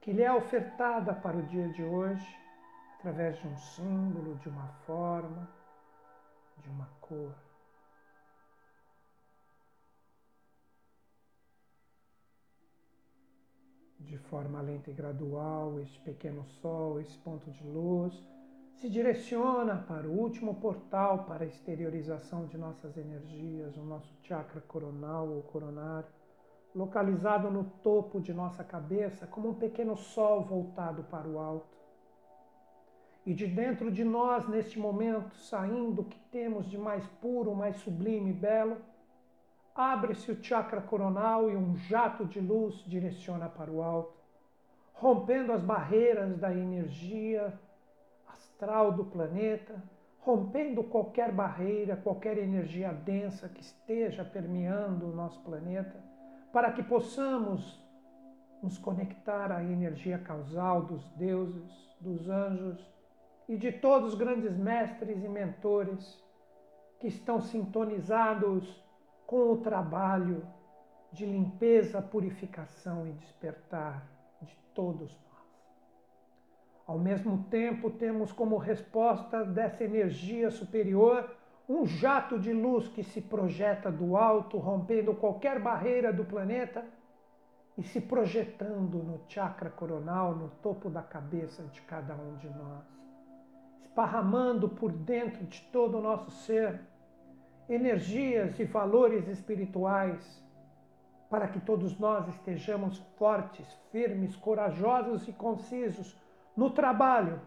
que 0.00 0.12
lhe 0.12 0.22
é 0.22 0.32
ofertada 0.32 1.14
para 1.14 1.36
o 1.36 1.42
dia 1.42 1.68
de 1.68 1.82
hoje 1.82 2.26
através 2.98 3.38
de 3.38 3.46
um 3.46 3.56
símbolo, 3.56 4.34
de 4.36 4.48
uma 4.48 4.68
forma, 4.86 5.48
de 6.58 6.68
uma 6.68 6.86
cor. 7.00 7.34
De 13.98 14.16
forma 14.16 14.60
lenta 14.60 14.90
e 14.90 14.94
gradual, 14.94 15.78
esse 15.80 15.98
pequeno 16.00 16.44
sol, 16.44 17.00
esse 17.00 17.16
ponto 17.18 17.50
de 17.50 17.64
luz, 17.64 18.14
se 18.80 18.88
direciona 18.88 19.76
para 19.76 20.08
o 20.08 20.18
último 20.18 20.54
portal 20.54 21.24
para 21.24 21.44
a 21.44 21.46
exteriorização 21.46 22.46
de 22.46 22.56
nossas 22.56 22.96
energias, 22.96 23.76
o 23.76 23.82
nosso 23.82 24.10
chakra 24.22 24.62
coronal 24.62 25.28
ou 25.28 25.42
coronário, 25.42 26.08
localizado 26.74 27.50
no 27.50 27.64
topo 27.82 28.18
de 28.22 28.32
nossa 28.32 28.64
cabeça, 28.64 29.26
como 29.26 29.50
um 29.50 29.54
pequeno 29.54 29.98
sol 29.98 30.42
voltado 30.44 31.02
para 31.04 31.28
o 31.28 31.38
alto. 31.38 31.76
E 33.26 33.34
de 33.34 33.46
dentro 33.46 33.90
de 33.92 34.02
nós, 34.02 34.48
neste 34.48 34.78
momento, 34.78 35.36
saindo 35.36 36.00
o 36.00 36.06
que 36.06 36.18
temos 36.30 36.64
de 36.64 36.78
mais 36.78 37.06
puro, 37.20 37.54
mais 37.54 37.76
sublime 37.76 38.30
e 38.30 38.32
belo, 38.32 38.78
abre-se 39.74 40.32
o 40.32 40.42
chakra 40.42 40.80
coronal 40.80 41.50
e 41.50 41.54
um 41.54 41.76
jato 41.76 42.24
de 42.24 42.40
luz 42.40 42.82
direciona 42.86 43.46
para 43.46 43.70
o 43.70 43.82
alto, 43.82 44.14
rompendo 44.94 45.52
as 45.52 45.62
barreiras 45.62 46.34
da 46.38 46.50
energia 46.50 47.52
astral 48.60 48.92
do 48.92 49.06
planeta, 49.06 49.82
rompendo 50.18 50.84
qualquer 50.84 51.32
barreira, 51.32 51.96
qualquer 51.96 52.36
energia 52.36 52.92
densa 52.92 53.48
que 53.48 53.62
esteja 53.62 54.22
permeando 54.22 55.06
o 55.06 55.16
nosso 55.16 55.40
planeta, 55.40 55.98
para 56.52 56.70
que 56.70 56.82
possamos 56.82 57.82
nos 58.62 58.76
conectar 58.76 59.50
à 59.50 59.64
energia 59.64 60.18
causal 60.18 60.82
dos 60.82 61.08
deuses, 61.12 61.96
dos 61.98 62.28
anjos 62.28 62.78
e 63.48 63.56
de 63.56 63.72
todos 63.72 64.12
os 64.12 64.18
grandes 64.18 64.54
mestres 64.54 65.24
e 65.24 65.28
mentores 65.28 66.22
que 66.98 67.06
estão 67.06 67.40
sintonizados 67.40 68.84
com 69.26 69.52
o 69.52 69.56
trabalho 69.56 70.46
de 71.10 71.24
limpeza, 71.24 72.02
purificação 72.02 73.06
e 73.06 73.12
despertar 73.12 74.06
de 74.42 74.54
todos 74.74 75.10
nós. 75.10 75.29
Ao 76.90 76.98
mesmo 76.98 77.44
tempo, 77.44 77.88
temos 77.88 78.32
como 78.32 78.56
resposta 78.56 79.44
dessa 79.44 79.84
energia 79.84 80.50
superior 80.50 81.30
um 81.68 81.86
jato 81.86 82.36
de 82.36 82.52
luz 82.52 82.88
que 82.88 83.04
se 83.04 83.20
projeta 83.22 83.92
do 83.92 84.16
alto, 84.16 84.58
rompendo 84.58 85.14
qualquer 85.14 85.60
barreira 85.60 86.12
do 86.12 86.24
planeta 86.24 86.84
e 87.78 87.84
se 87.84 88.00
projetando 88.00 88.98
no 88.98 89.20
chakra 89.28 89.70
coronal, 89.70 90.34
no 90.34 90.48
topo 90.60 90.90
da 90.90 91.00
cabeça 91.00 91.62
de 91.62 91.80
cada 91.82 92.16
um 92.16 92.34
de 92.38 92.48
nós, 92.48 92.84
esparramando 93.82 94.68
por 94.68 94.90
dentro 94.90 95.44
de 95.46 95.60
todo 95.70 95.96
o 95.96 96.02
nosso 96.02 96.32
ser 96.32 96.80
energias 97.68 98.58
e 98.58 98.64
valores 98.64 99.28
espirituais 99.28 100.44
para 101.30 101.46
que 101.46 101.60
todos 101.60 101.96
nós 102.00 102.26
estejamos 102.26 102.98
fortes, 103.16 103.72
firmes, 103.92 104.34
corajosos 104.34 105.28
e 105.28 105.32
concisos 105.32 106.18
no 106.60 106.68
trabalho 106.68 107.40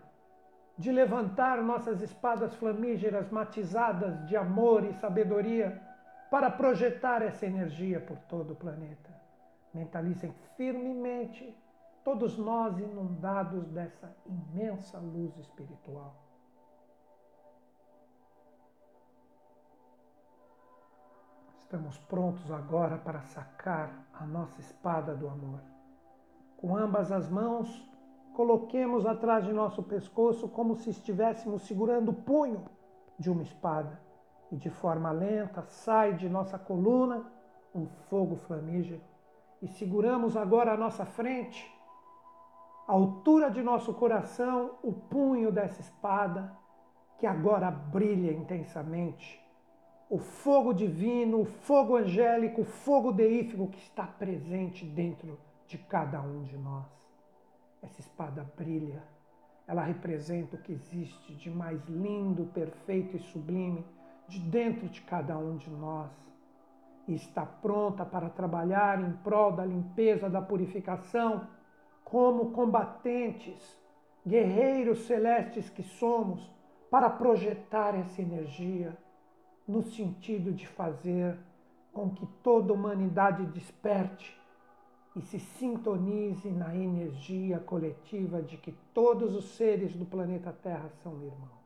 de 0.76 0.92
levantar 0.92 1.62
nossas 1.62 2.02
espadas 2.02 2.56
flamígeras 2.56 3.30
matizadas 3.30 4.26
de 4.28 4.36
amor 4.36 4.84
e 4.84 4.94
sabedoria 4.94 5.80
para 6.32 6.50
projetar 6.50 7.22
essa 7.22 7.46
energia 7.46 8.00
por 8.02 8.18
todo 8.22 8.54
o 8.54 8.56
planeta. 8.56 9.12
Mentalizem 9.72 10.34
firmemente 10.58 11.56
todos 12.04 12.40
nós 12.40 12.80
inundados 12.80 13.68
dessa 13.68 14.12
imensa 14.26 14.98
luz 14.98 15.38
espiritual. 15.38 16.16
Estamos 21.60 22.00
prontos 22.00 22.52
agora 22.52 22.98
para 22.98 23.22
sacar 23.22 23.92
a 24.12 24.26
nossa 24.26 24.60
espada 24.60 25.14
do 25.14 25.30
amor. 25.30 25.62
Com 26.58 26.76
ambas 26.76 27.12
as 27.12 27.30
mãos, 27.30 27.93
coloquemos 28.34 29.06
atrás 29.06 29.46
de 29.46 29.54
nosso 29.54 29.82
pescoço 29.84 30.48
como 30.50 30.76
se 30.76 30.90
estivéssemos 30.90 31.62
segurando 31.64 32.10
o 32.10 32.14
punho 32.14 32.66
de 33.18 33.30
uma 33.30 33.44
espada. 33.44 34.02
E 34.52 34.58
de 34.58 34.70
forma 34.70 35.12
lenta 35.12 35.64
sai 35.70 36.14
de 36.14 36.28
nossa 36.28 36.60
coluna 36.60 37.26
um 37.74 37.88
fogo 38.10 38.36
flamígero. 38.36 39.02
E 39.62 39.68
seguramos 39.68 40.36
agora 40.36 40.74
à 40.74 40.78
nossa 40.78 41.06
frente, 41.06 41.72
à 42.88 42.92
altura 42.92 43.50
de 43.50 43.64
nosso 43.64 43.94
coração, 43.94 44.72
o 44.84 44.92
punho 44.92 45.52
dessa 45.52 45.82
espada 45.82 46.52
que 47.18 47.26
agora 47.26 47.72
brilha 47.72 48.32
intensamente. 48.32 49.42
O 50.10 50.20
fogo 50.20 50.74
divino, 50.74 51.42
o 51.42 51.46
fogo 51.46 51.96
angélico, 51.96 52.62
o 52.62 52.66
fogo 52.66 53.12
deífico 53.12 53.70
que 53.70 53.80
está 53.80 54.06
presente 54.06 54.86
dentro 54.86 55.40
de 55.66 55.78
cada 55.78 56.22
um 56.22 56.44
de 56.44 56.58
nós. 56.58 57.03
Essa 57.84 58.00
espada 58.00 58.50
brilha. 58.56 59.04
Ela 59.68 59.84
representa 59.84 60.56
o 60.56 60.60
que 60.60 60.72
existe 60.72 61.36
de 61.36 61.50
mais 61.50 61.84
lindo, 61.88 62.46
perfeito 62.54 63.18
e 63.18 63.20
sublime 63.20 63.86
de 64.28 64.40
dentro 64.40 64.88
de 64.88 65.02
cada 65.02 65.38
um 65.38 65.58
de 65.58 65.70
nós. 65.70 66.12
E 67.08 67.14
está 67.14 67.46
pronta 67.46 68.06
para 68.06 68.30
trabalhar 68.30 69.02
em 69.02 69.12
prol 69.18 69.52
da 69.52 69.66
limpeza, 69.66 70.30
da 70.30 70.42
purificação, 70.42 71.48
como 72.06 72.52
combatentes, 72.52 73.78
guerreiros 74.26 75.06
celestes 75.06 75.70
que 75.70 75.84
somos, 75.84 76.50
para 76.90 77.10
projetar 77.10 77.96
essa 77.96 78.22
energia 78.22 78.98
no 79.68 79.82
sentido 79.82 80.54
de 80.54 80.68
fazer 80.68 81.38
com 81.92 82.10
que 82.10 82.26
toda 82.42 82.72
a 82.72 82.76
humanidade 82.76 83.46
desperte 83.48 84.40
e 85.16 85.22
se 85.22 85.40
sintonize 85.40 86.50
na 86.50 86.76
energia 86.76 87.60
coletiva 87.60 88.42
de 88.42 88.58
que 88.58 88.72
todos 88.94 89.36
os 89.36 89.46
seres 89.56 89.96
do 89.96 90.06
planeta 90.06 90.52
Terra 90.52 90.90
são 91.04 91.14
irmãos. 91.22 91.64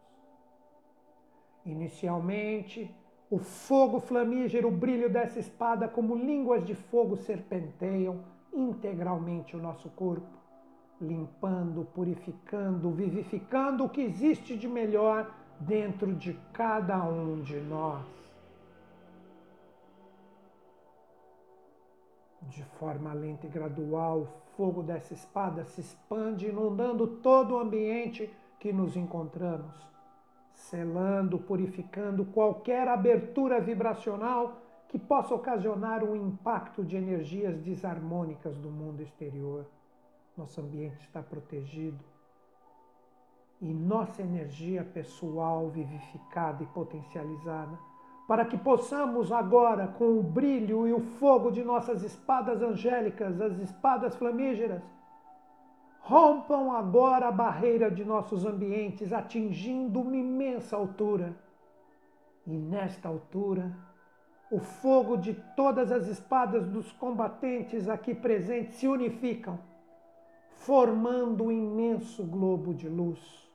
Inicialmente, 1.65 2.93
o 3.29 3.37
fogo 3.37 3.99
flamígero, 3.99 4.67
o 4.67 4.71
brilho 4.71 5.09
dessa 5.09 5.39
espada, 5.39 5.87
como 5.87 6.15
línguas 6.15 6.65
de 6.65 6.75
fogo, 6.75 7.15
serpenteiam 7.17 8.21
integralmente 8.53 9.55
o 9.55 9.61
nosso 9.61 9.89
corpo, 9.89 10.37
limpando, 10.99 11.85
purificando, 11.93 12.89
vivificando 12.91 13.85
o 13.85 13.89
que 13.89 14.01
existe 14.01 14.57
de 14.57 14.67
melhor 14.67 15.33
dentro 15.59 16.13
de 16.15 16.33
cada 16.53 17.03
um 17.03 17.41
de 17.41 17.59
nós. 17.59 18.16
De 22.49 22.63
forma 22.79 23.13
lenta 23.13 23.45
e 23.45 23.49
gradual, 23.49 24.21
o 24.21 24.27
fogo 24.55 24.81
dessa 24.81 25.13
espada 25.13 25.65
se 25.65 25.81
expande, 25.81 26.47
inundando 26.47 27.07
todo 27.07 27.55
o 27.55 27.59
ambiente 27.59 28.33
que 28.59 28.71
nos 28.71 28.95
encontramos, 28.95 29.75
selando, 30.53 31.37
purificando 31.37 32.25
qualquer 32.25 32.87
abertura 32.87 33.59
vibracional 33.59 34.61
que 34.87 34.97
possa 34.97 35.35
ocasionar 35.35 36.03
um 36.03 36.15
impacto 36.15 36.83
de 36.83 36.95
energias 36.95 37.59
desarmônicas 37.59 38.57
do 38.57 38.69
mundo 38.69 39.01
exterior. 39.01 39.65
Nosso 40.35 40.61
ambiente 40.61 41.01
está 41.01 41.21
protegido 41.21 42.03
e 43.61 43.73
nossa 43.73 44.21
energia 44.21 44.83
pessoal 44.83 45.69
vivificada 45.69 46.63
e 46.63 46.67
potencializada 46.67 47.77
para 48.27 48.43
que 48.43 48.57
possamos 48.57 49.31
agora, 49.31 49.87
com 49.87 50.19
o 50.19 50.21
brilho 50.21 50.85
e 50.85 50.91
o 50.91 50.99
fogo 50.99 51.49
de 51.49 51.63
nossas 51.63 52.03
espadas 52.03 52.61
angélicas, 52.61 53.39
as 53.39 53.57
espadas 53.59 54.15
flamígeras, 54.17 54.81
rompam 56.01 56.73
agora 56.73 57.29
a 57.29 57.31
barreira 57.31 57.89
de 57.89 58.03
nossos 58.03 58.45
ambientes, 58.45 59.13
atingindo 59.13 60.01
uma 60.01 60.15
imensa 60.15 60.75
altura. 60.75 61.33
E 62.45 62.51
nesta 62.51 63.07
altura, 63.07 63.71
o 64.51 64.59
fogo 64.59 65.15
de 65.15 65.33
todas 65.55 65.89
as 65.89 66.07
espadas 66.07 66.67
dos 66.67 66.91
combatentes 66.91 67.87
aqui 67.87 68.13
presentes 68.13 68.75
se 68.75 68.87
unificam, 68.89 69.57
formando 70.51 71.45
um 71.45 71.51
imenso 71.51 72.23
globo 72.25 72.73
de 72.73 72.89
luz 72.89 73.46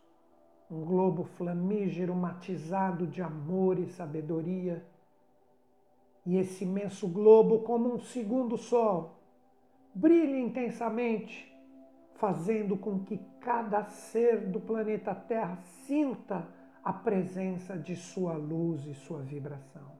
um 0.72 0.86
globo 0.86 1.24
flamígero 1.24 2.14
matizado 2.14 3.06
de 3.06 3.20
amor 3.20 3.78
e 3.78 3.86
sabedoria. 3.88 4.82
E 6.24 6.38
esse 6.38 6.64
imenso 6.64 7.06
globo, 7.06 7.58
como 7.58 7.92
um 7.92 7.98
segundo 7.98 8.56
sol, 8.56 9.18
brilha 9.94 10.38
intensamente, 10.38 11.54
fazendo 12.14 12.74
com 12.78 13.00
que 13.00 13.18
cada 13.38 13.84
ser 13.84 14.48
do 14.48 14.58
planeta 14.58 15.14
Terra 15.14 15.56
sinta 15.86 16.48
a 16.82 16.92
presença 16.92 17.76
de 17.76 17.94
sua 17.94 18.32
luz 18.32 18.86
e 18.86 18.94
sua 18.94 19.20
vibração. 19.20 19.92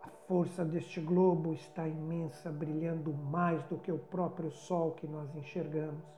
A 0.00 0.10
força 0.28 0.64
deste 0.64 1.00
globo 1.00 1.54
está 1.54 1.88
imensa, 1.88 2.52
brilhando 2.52 3.12
mais 3.12 3.64
do 3.64 3.78
que 3.78 3.90
o 3.90 3.98
próprio 3.98 4.52
sol 4.52 4.92
que 4.92 5.08
nós 5.08 5.34
enxergamos. 5.34 6.17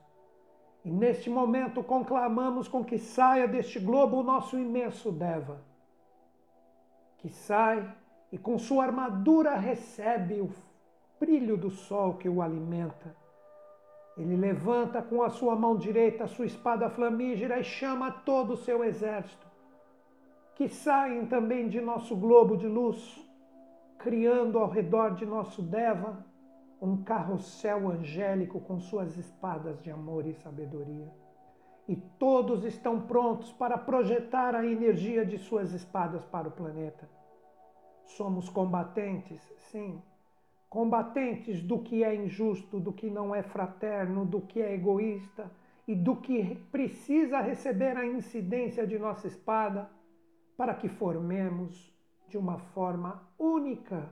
E 0.83 0.89
neste 0.89 1.29
momento 1.29 1.83
conclamamos 1.83 2.67
com 2.67 2.83
que 2.83 2.97
saia 2.97 3.47
deste 3.47 3.79
globo 3.79 4.17
o 4.17 4.23
nosso 4.23 4.57
imenso 4.57 5.11
Deva, 5.11 5.61
que 7.17 7.29
sai 7.29 7.87
e 8.31 8.37
com 8.37 8.57
sua 8.57 8.85
armadura 8.85 9.55
recebe 9.55 10.41
o 10.41 10.49
brilho 11.19 11.55
do 11.55 11.69
sol 11.69 12.15
que 12.15 12.27
o 12.27 12.41
alimenta. 12.41 13.15
Ele 14.17 14.35
levanta 14.35 15.01
com 15.01 15.21
a 15.21 15.29
sua 15.29 15.55
mão 15.55 15.77
direita 15.77 16.23
a 16.23 16.27
sua 16.27 16.45
espada 16.45 16.89
flamígera 16.89 17.59
e 17.59 17.63
chama 17.63 18.11
todo 18.11 18.53
o 18.53 18.57
seu 18.57 18.83
exército, 18.83 19.45
que 20.55 20.67
saem 20.67 21.27
também 21.27 21.67
de 21.67 21.79
nosso 21.79 22.15
globo 22.15 22.57
de 22.57 22.67
luz, 22.67 23.23
criando 23.99 24.57
ao 24.57 24.67
redor 24.67 25.13
de 25.13 25.25
nosso 25.27 25.61
Deva 25.61 26.25
um 26.81 27.03
carrossel 27.03 27.89
angélico 27.89 28.59
com 28.59 28.79
suas 28.79 29.15
espadas 29.15 29.79
de 29.83 29.91
amor 29.91 30.25
e 30.25 30.33
sabedoria. 30.33 31.07
E 31.87 31.95
todos 31.95 32.65
estão 32.65 32.99
prontos 33.01 33.51
para 33.53 33.77
projetar 33.77 34.55
a 34.55 34.65
energia 34.65 35.23
de 35.23 35.37
suas 35.37 35.73
espadas 35.73 36.25
para 36.25 36.47
o 36.47 36.51
planeta. 36.51 37.07
Somos 38.05 38.49
combatentes, 38.49 39.39
sim, 39.71 40.01
combatentes 40.67 41.61
do 41.61 41.79
que 41.79 42.03
é 42.03 42.15
injusto, 42.15 42.79
do 42.79 42.91
que 42.91 43.09
não 43.09 43.35
é 43.35 43.43
fraterno, 43.43 44.25
do 44.25 44.41
que 44.41 44.59
é 44.59 44.73
egoísta 44.73 45.51
e 45.87 45.93
do 45.93 46.15
que 46.15 46.55
precisa 46.71 47.41
receber 47.41 47.95
a 47.95 48.05
incidência 48.05 48.87
de 48.87 48.97
nossa 48.97 49.27
espada 49.27 49.89
para 50.57 50.73
que 50.73 50.87
formemos 50.87 51.93
de 52.27 52.37
uma 52.37 52.57
forma 52.57 53.21
única 53.37 54.09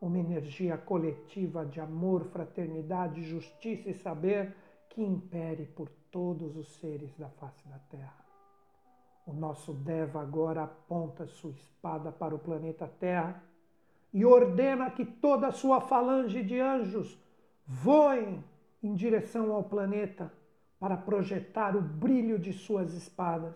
uma 0.00 0.18
energia 0.18 0.76
coletiva 0.76 1.64
de 1.64 1.80
amor, 1.80 2.24
fraternidade, 2.24 3.22
justiça 3.22 3.88
e 3.88 3.94
saber 3.94 4.54
que 4.90 5.02
impere 5.02 5.66
por 5.66 5.88
todos 6.10 6.56
os 6.56 6.68
seres 6.76 7.14
da 7.16 7.28
face 7.28 7.66
da 7.68 7.78
Terra. 7.90 8.24
O 9.26 9.32
nosso 9.32 9.72
Deva 9.72 10.22
agora 10.22 10.64
aponta 10.64 11.26
sua 11.26 11.50
espada 11.50 12.12
para 12.12 12.34
o 12.34 12.38
planeta 12.38 12.86
Terra 12.86 13.42
e 14.12 14.24
ordena 14.24 14.90
que 14.90 15.04
toda 15.04 15.48
a 15.48 15.52
sua 15.52 15.80
falange 15.80 16.42
de 16.42 16.60
anjos 16.60 17.18
voem 17.66 18.42
em 18.82 18.94
direção 18.94 19.52
ao 19.52 19.64
planeta 19.64 20.32
para 20.78 20.96
projetar 20.96 21.74
o 21.76 21.82
brilho 21.82 22.38
de 22.38 22.52
suas 22.52 22.94
espadas. 22.94 23.54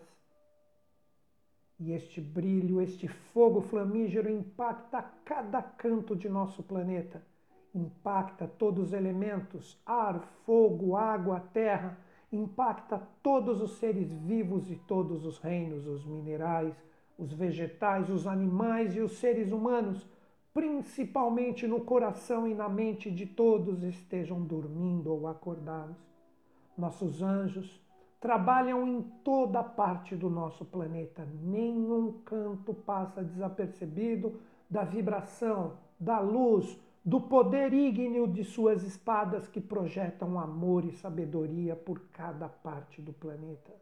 E 1.83 1.93
este 1.93 2.21
brilho, 2.21 2.79
este 2.79 3.07
fogo 3.07 3.59
flamígero 3.59 4.29
impacta 4.29 5.01
cada 5.25 5.63
canto 5.63 6.15
de 6.15 6.29
nosso 6.29 6.61
planeta, 6.61 7.25
impacta 7.73 8.47
todos 8.47 8.89
os 8.89 8.93
elementos 8.93 9.81
ar, 9.83 10.21
fogo, 10.45 10.95
água, 10.95 11.39
terra, 11.39 11.97
impacta 12.31 13.01
todos 13.23 13.59
os 13.61 13.77
seres 13.77 14.11
vivos 14.11 14.69
e 14.69 14.75
todos 14.75 15.25
os 15.25 15.39
reinos, 15.39 15.87
os 15.87 16.05
minerais, 16.05 16.75
os 17.17 17.33
vegetais, 17.33 18.11
os 18.11 18.27
animais 18.27 18.95
e 18.95 18.99
os 18.99 19.13
seres 19.13 19.51
humanos. 19.51 20.07
Principalmente 20.53 21.65
no 21.65 21.81
coração 21.81 22.47
e 22.47 22.53
na 22.53 22.69
mente 22.69 23.09
de 23.09 23.25
todos, 23.25 23.81
estejam 23.81 24.39
dormindo 24.43 25.11
ou 25.11 25.25
acordados. 25.25 25.97
Nossos 26.77 27.23
anjos 27.23 27.81
trabalham 28.21 28.87
em 28.87 29.01
toda 29.23 29.63
parte 29.63 30.15
do 30.15 30.29
nosso 30.29 30.63
planeta. 30.63 31.27
Nenhum 31.41 32.21
canto 32.23 32.71
passa 32.71 33.23
desapercebido 33.23 34.39
da 34.69 34.83
vibração, 34.83 35.73
da 35.99 36.19
luz, 36.19 36.79
do 37.03 37.19
poder 37.19 37.73
ígneo 37.73 38.27
de 38.27 38.43
suas 38.43 38.83
espadas 38.83 39.47
que 39.47 39.59
projetam 39.59 40.39
amor 40.39 40.85
e 40.85 40.91
sabedoria 40.91 41.75
por 41.75 41.99
cada 42.13 42.47
parte 42.47 43.01
do 43.01 43.11
planeta. 43.11 43.73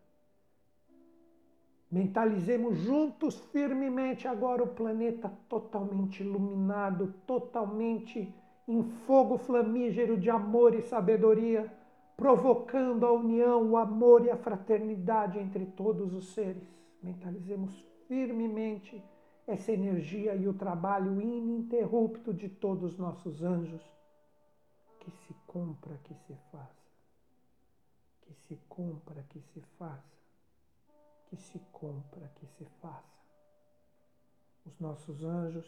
Mentalizemos 1.91 2.77
juntos 2.77 3.37
firmemente 3.51 4.25
agora 4.25 4.63
o 4.63 4.67
planeta 4.67 5.29
totalmente 5.49 6.23
iluminado, 6.23 7.13
totalmente 7.27 8.33
em 8.67 8.83
fogo 9.05 9.37
flamígero 9.37 10.15
de 10.15 10.29
amor 10.29 10.75
e 10.75 10.81
sabedoria, 10.83 11.69
provocando 12.19 13.05
a 13.05 13.11
união, 13.11 13.71
o 13.71 13.77
amor 13.77 14.25
e 14.25 14.29
a 14.29 14.37
fraternidade 14.37 15.39
entre 15.39 15.65
todos 15.65 16.13
os 16.13 16.33
seres. 16.33 16.67
Mentalizemos 17.01 17.73
firmemente 18.07 19.01
essa 19.47 19.71
energia 19.71 20.35
e 20.35 20.47
o 20.47 20.53
trabalho 20.53 21.21
ininterrupto 21.21 22.33
de 22.33 22.49
todos 22.49 22.93
os 22.93 22.97
nossos 22.99 23.41
anjos. 23.41 23.81
Que 24.99 25.09
se 25.11 25.33
cumpra, 25.47 25.97
que 26.03 26.13
se 26.13 26.35
faça. 26.51 26.89
Que 28.21 28.33
se 28.33 28.55
cumpra, 28.67 29.23
que 29.29 29.39
se 29.39 29.61
faça 29.77 30.19
que 31.29 31.37
se 31.37 31.59
cumpra, 31.71 32.27
que 32.35 32.47
se 32.47 32.65
faça. 32.81 33.19
Os 34.65 34.79
nossos 34.79 35.23
anjos 35.23 35.65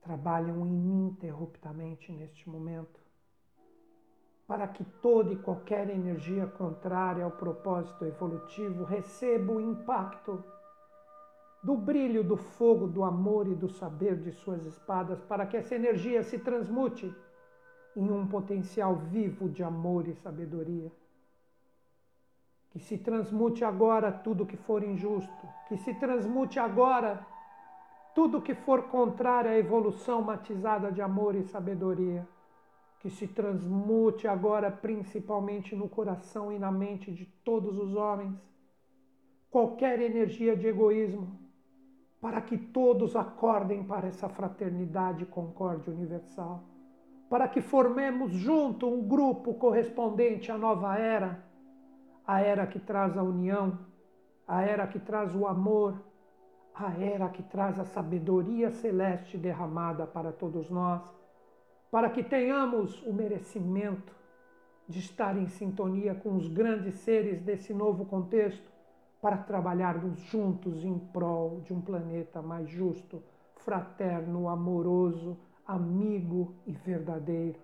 trabalham 0.00 0.64
ininterruptamente 0.66 2.12
neste 2.12 2.48
momento 2.48 3.00
para 4.48 4.66
que 4.66 4.82
toda 4.82 5.30
e 5.30 5.36
qualquer 5.36 5.90
energia 5.90 6.46
contrária 6.46 7.22
ao 7.22 7.30
propósito 7.30 8.06
evolutivo 8.06 8.82
receba 8.82 9.52
o 9.52 9.60
impacto 9.60 10.42
do 11.62 11.76
brilho 11.76 12.24
do 12.24 12.38
fogo, 12.38 12.86
do 12.86 13.04
amor 13.04 13.46
e 13.46 13.54
do 13.54 13.68
saber 13.68 14.16
de 14.16 14.32
suas 14.32 14.64
espadas, 14.64 15.20
para 15.20 15.44
que 15.44 15.54
essa 15.54 15.74
energia 15.74 16.22
se 16.22 16.38
transmute 16.38 17.14
em 17.94 18.10
um 18.10 18.26
potencial 18.26 18.96
vivo 18.96 19.50
de 19.50 19.62
amor 19.62 20.08
e 20.08 20.14
sabedoria. 20.14 20.90
Que 22.70 22.78
se 22.78 22.96
transmute 22.96 23.64
agora 23.66 24.10
tudo 24.10 24.46
que 24.46 24.56
for 24.56 24.82
injusto, 24.82 25.46
que 25.68 25.76
se 25.76 25.92
transmute 25.94 26.58
agora 26.58 27.26
tudo 28.14 28.40
que 28.40 28.54
for 28.54 28.84
contrário 28.84 29.50
à 29.50 29.58
evolução 29.58 30.22
matizada 30.22 30.90
de 30.90 31.02
amor 31.02 31.34
e 31.34 31.42
sabedoria. 31.42 32.26
Que 33.00 33.10
se 33.10 33.28
transmute 33.28 34.26
agora 34.26 34.70
principalmente 34.70 35.74
no 35.76 35.88
coração 35.88 36.52
e 36.52 36.58
na 36.58 36.72
mente 36.72 37.12
de 37.12 37.26
todos 37.44 37.78
os 37.78 37.94
homens. 37.94 38.36
Qualquer 39.50 40.00
energia 40.00 40.56
de 40.56 40.66
egoísmo, 40.66 41.38
para 42.20 42.40
que 42.40 42.58
todos 42.58 43.14
acordem 43.14 43.84
para 43.84 44.08
essa 44.08 44.28
fraternidade 44.28 45.22
e 45.22 45.26
concórdia 45.26 45.92
universal, 45.92 46.64
para 47.30 47.46
que 47.46 47.60
formemos 47.60 48.32
junto 48.32 48.88
um 48.88 49.06
grupo 49.06 49.54
correspondente 49.54 50.50
à 50.50 50.58
nova 50.58 50.98
era 50.98 51.48
a 52.28 52.42
era 52.42 52.66
que 52.66 52.78
traz 52.78 53.16
a 53.16 53.22
união, 53.22 53.78
a 54.46 54.60
era 54.60 54.86
que 54.86 54.98
traz 54.98 55.34
o 55.34 55.46
amor, 55.46 55.98
a 56.74 56.92
era 56.92 57.26
que 57.30 57.42
traz 57.42 57.78
a 57.78 57.86
sabedoria 57.86 58.70
celeste 58.70 59.38
derramada 59.38 60.06
para 60.06 60.30
todos 60.30 60.68
nós, 60.68 61.02
para 61.90 62.10
que 62.10 62.22
tenhamos 62.22 63.02
o 63.02 63.12
merecimento 63.12 64.14
de 64.88 64.98
estar 64.98 65.36
em 65.36 65.46
sintonia 65.46 66.14
com 66.14 66.36
os 66.36 66.48
grandes 66.48 66.94
seres 66.96 67.42
desse 67.42 67.74
novo 67.74 68.06
contexto, 68.06 68.70
para 69.20 69.36
trabalharmos 69.36 70.18
juntos 70.20 70.84
em 70.84 70.96
prol 70.98 71.60
de 71.62 71.72
um 71.72 71.80
planeta 71.80 72.40
mais 72.40 72.68
justo, 72.70 73.22
fraterno, 73.56 74.48
amoroso, 74.48 75.36
amigo 75.66 76.54
e 76.66 76.72
verdadeiro. 76.72 77.58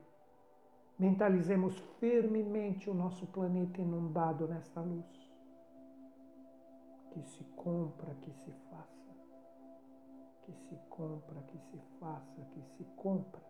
Mentalizemos 0.99 1.79
firmemente 1.99 2.91
o 2.91 2.95
nosso 2.95 3.27
planeta 3.27 3.81
inundado 3.81 4.47
nesta 4.47 4.81
luz. 4.81 5.05
Que 7.13 7.23
se 7.23 7.45
compra, 7.57 8.15
que 8.21 8.33
se 8.33 8.51
faça. 8.71 9.13
Que 10.43 10.53
se 10.53 10.77
compra, 10.91 11.41
que 11.49 11.59
se 11.59 11.79
faça, 12.01 12.43
que 12.53 12.63
se 12.63 12.85
compra, 12.97 13.43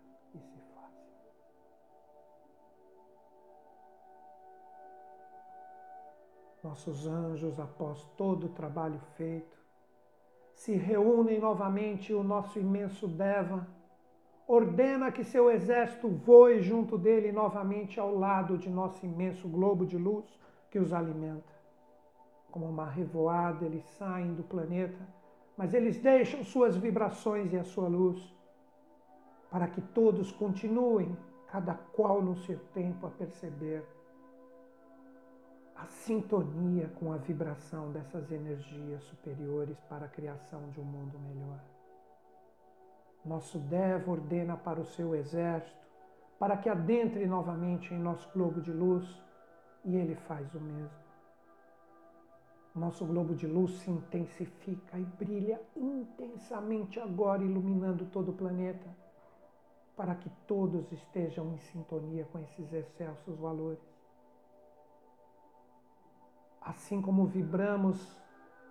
Nossos 6.64 7.06
anjos, 7.06 7.60
após 7.60 8.02
todo 8.16 8.46
o 8.46 8.48
trabalho 8.48 8.98
feito, 9.18 9.54
se 10.54 10.74
reúnem 10.74 11.38
novamente 11.38 12.14
o 12.14 12.22
nosso 12.22 12.58
imenso 12.58 13.06
Deva 13.06 13.66
ordena 14.48 15.12
que 15.12 15.22
seu 15.22 15.50
exército 15.50 16.08
voe 16.08 16.62
junto 16.62 16.96
dele 16.96 17.30
novamente 17.32 18.00
ao 18.00 18.14
lado 18.14 18.56
de 18.56 18.70
nosso 18.70 19.04
imenso 19.04 19.46
globo 19.46 19.84
de 19.84 19.98
luz 19.98 20.24
que 20.70 20.78
os 20.78 20.90
alimenta. 20.94 21.52
Como 22.50 22.64
uma 22.64 22.88
revoada, 22.88 23.66
eles 23.66 23.84
saem 23.98 24.32
do 24.32 24.42
planeta, 24.42 25.06
mas 25.58 25.74
eles 25.74 25.98
deixam 25.98 26.42
suas 26.42 26.78
vibrações 26.78 27.52
e 27.52 27.58
a 27.58 27.64
sua 27.64 27.88
luz, 27.88 28.34
para 29.50 29.68
que 29.68 29.82
todos 29.82 30.32
continuem, 30.32 31.14
cada 31.46 31.74
qual 31.74 32.22
no 32.22 32.36
seu 32.36 32.58
tempo, 32.72 33.06
a 33.06 33.10
perceber 33.10 33.86
a 35.74 35.86
sintonia 35.86 36.88
com 36.98 37.12
a 37.12 37.16
vibração 37.16 37.90
dessas 37.90 38.30
energias 38.30 39.02
superiores 39.04 39.78
para 39.88 40.06
a 40.06 40.08
criação 40.08 40.70
de 40.70 40.80
um 40.80 40.84
mundo 40.84 41.18
melhor. 41.18 41.60
Nosso 43.24 43.58
Devo 43.58 44.12
ordena 44.12 44.56
para 44.56 44.80
o 44.80 44.84
seu 44.84 45.14
exército 45.14 45.84
para 46.38 46.56
que 46.56 46.68
adentre 46.68 47.26
novamente 47.26 47.94
em 47.94 47.98
nosso 47.98 48.28
globo 48.32 48.60
de 48.60 48.72
luz 48.72 49.06
e 49.84 49.96
ele 49.96 50.14
faz 50.14 50.52
o 50.54 50.60
mesmo. 50.60 51.04
Nosso 52.74 53.06
globo 53.06 53.34
de 53.34 53.46
luz 53.46 53.70
se 53.78 53.90
intensifica 53.90 54.98
e 54.98 55.04
brilha 55.04 55.60
intensamente 55.76 56.98
agora, 56.98 57.42
iluminando 57.42 58.04
todo 58.06 58.30
o 58.30 58.34
planeta, 58.34 58.88
para 59.96 60.16
que 60.16 60.28
todos 60.46 60.90
estejam 60.90 61.52
em 61.54 61.58
sintonia 61.58 62.24
com 62.32 62.40
esses 62.40 62.72
excelsos 62.72 63.38
valores. 63.38 63.93
Assim 66.64 67.00
como 67.02 67.26
vibramos 67.26 68.20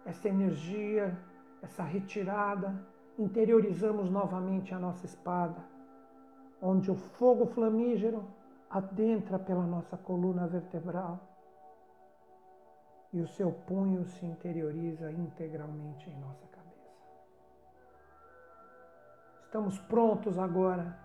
essa 0.05 0.27
energia, 0.27 1.17
essa 1.61 1.83
retirada, 1.83 2.75
interiorizamos 3.17 4.09
novamente 4.09 4.73
a 4.73 4.79
nossa 4.79 5.05
espada, 5.05 5.63
onde 6.61 6.89
o 6.89 6.95
fogo 6.95 7.45
flamígero 7.45 8.25
adentra 8.69 9.37
pela 9.37 9.65
nossa 9.65 9.95
coluna 9.95 10.47
vertebral 10.47 11.19
e 13.13 13.21
o 13.21 13.27
seu 13.27 13.51
punho 13.51 14.03
se 14.05 14.25
interioriza 14.25 15.11
integralmente 15.11 16.09
em 16.09 16.19
nossa 16.19 16.47
cabeça. 16.47 16.63
Estamos 19.45 19.77
prontos 19.81 20.39
agora 20.39 20.97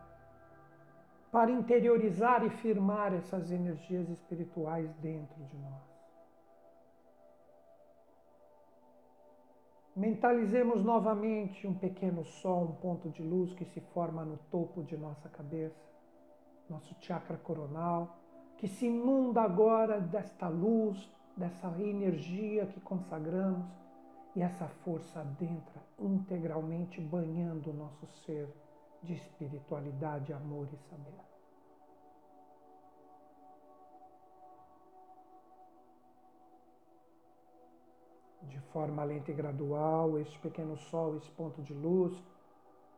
para 1.30 1.50
interiorizar 1.50 2.42
e 2.46 2.48
firmar 2.48 3.12
essas 3.12 3.50
energias 3.50 4.08
espirituais 4.08 4.90
dentro 4.94 5.44
de 5.44 5.58
nós. 5.58 5.87
Mentalizemos 9.98 10.84
novamente 10.84 11.66
um 11.66 11.74
pequeno 11.74 12.24
sol, 12.24 12.66
um 12.66 12.74
ponto 12.76 13.10
de 13.10 13.20
luz 13.20 13.52
que 13.52 13.64
se 13.64 13.80
forma 13.80 14.24
no 14.24 14.36
topo 14.48 14.84
de 14.84 14.96
nossa 14.96 15.28
cabeça, 15.28 15.74
nosso 16.70 16.94
chakra 17.00 17.36
coronal, 17.36 18.16
que 18.58 18.68
se 18.68 18.86
inunda 18.86 19.42
agora 19.42 20.00
desta 20.00 20.46
luz, 20.46 21.10
dessa 21.36 21.66
energia 21.80 22.64
que 22.66 22.80
consagramos 22.80 23.66
e 24.36 24.40
essa 24.40 24.68
força 24.84 25.18
adentra 25.18 25.82
integralmente 25.98 27.00
banhando 27.00 27.70
o 27.70 27.74
nosso 27.74 28.06
ser 28.24 28.48
de 29.02 29.14
espiritualidade, 29.14 30.32
amor 30.32 30.68
e 30.72 30.76
saber. 30.88 31.37
De 38.48 38.58
forma 38.72 39.04
lenta 39.04 39.30
e 39.30 39.34
gradual, 39.34 40.18
este 40.18 40.38
pequeno 40.38 40.76
sol, 40.76 41.16
esse 41.16 41.30
ponto 41.30 41.62
de 41.62 41.74
luz, 41.74 42.22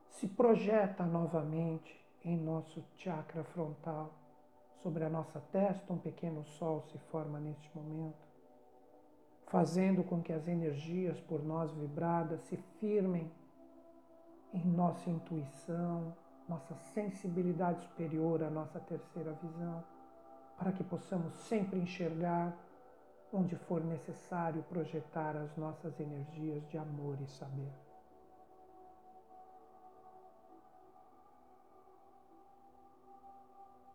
se 0.09 0.27
projeta 0.29 1.05
novamente 1.05 1.99
em 2.25 2.37
nosso 2.37 2.83
chakra 2.97 3.43
frontal. 3.45 4.13
Sobre 4.83 5.05
a 5.05 5.11
nossa 5.11 5.41
testa, 5.53 5.93
um 5.93 5.99
pequeno 5.99 6.45
sol 6.45 6.83
se 6.91 6.99
forma 7.11 7.39
neste 7.39 7.71
momento, 7.77 8.27
fazendo 9.47 10.03
com 10.03 10.23
que 10.23 10.33
as 10.33 10.49
energias 10.49 11.21
por 11.21 11.43
nós 11.43 11.71
vibradas 11.73 12.41
se 12.43 12.57
firmem 12.79 13.31
em 14.55 14.65
nossa 14.65 15.11
intuição, 15.11 16.17
nossa 16.49 16.75
sensibilidade 16.95 17.83
superior, 17.83 18.43
a 18.43 18.51
nossa 18.51 18.81
terceira 18.81 19.33
visão, 19.35 19.85
para 20.59 20.73
que 20.73 20.83
possamos 20.83 21.33
sempre 21.35 21.79
enxergar 21.79 22.57
onde 23.33 23.55
for 23.57 23.85
necessário 23.85 24.63
projetar 24.65 25.37
as 25.37 25.57
nossas 25.57 25.99
energias 26.01 26.67
de 26.69 26.77
amor 26.77 27.17
e 27.21 27.27
saber. 27.27 27.73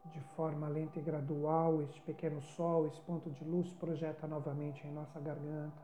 De 0.05 0.21
forma 0.35 0.69
lenta 0.69 0.99
e 0.99 1.01
gradual, 1.01 1.81
este 1.81 1.99
pequeno 2.01 2.41
sol, 2.41 2.87
esse 2.87 3.01
ponto 3.01 3.29
de 3.29 3.43
luz, 3.43 3.73
projeta 3.73 4.25
novamente 4.25 4.87
em 4.87 4.91
nossa 4.91 5.19
garganta. 5.19 5.83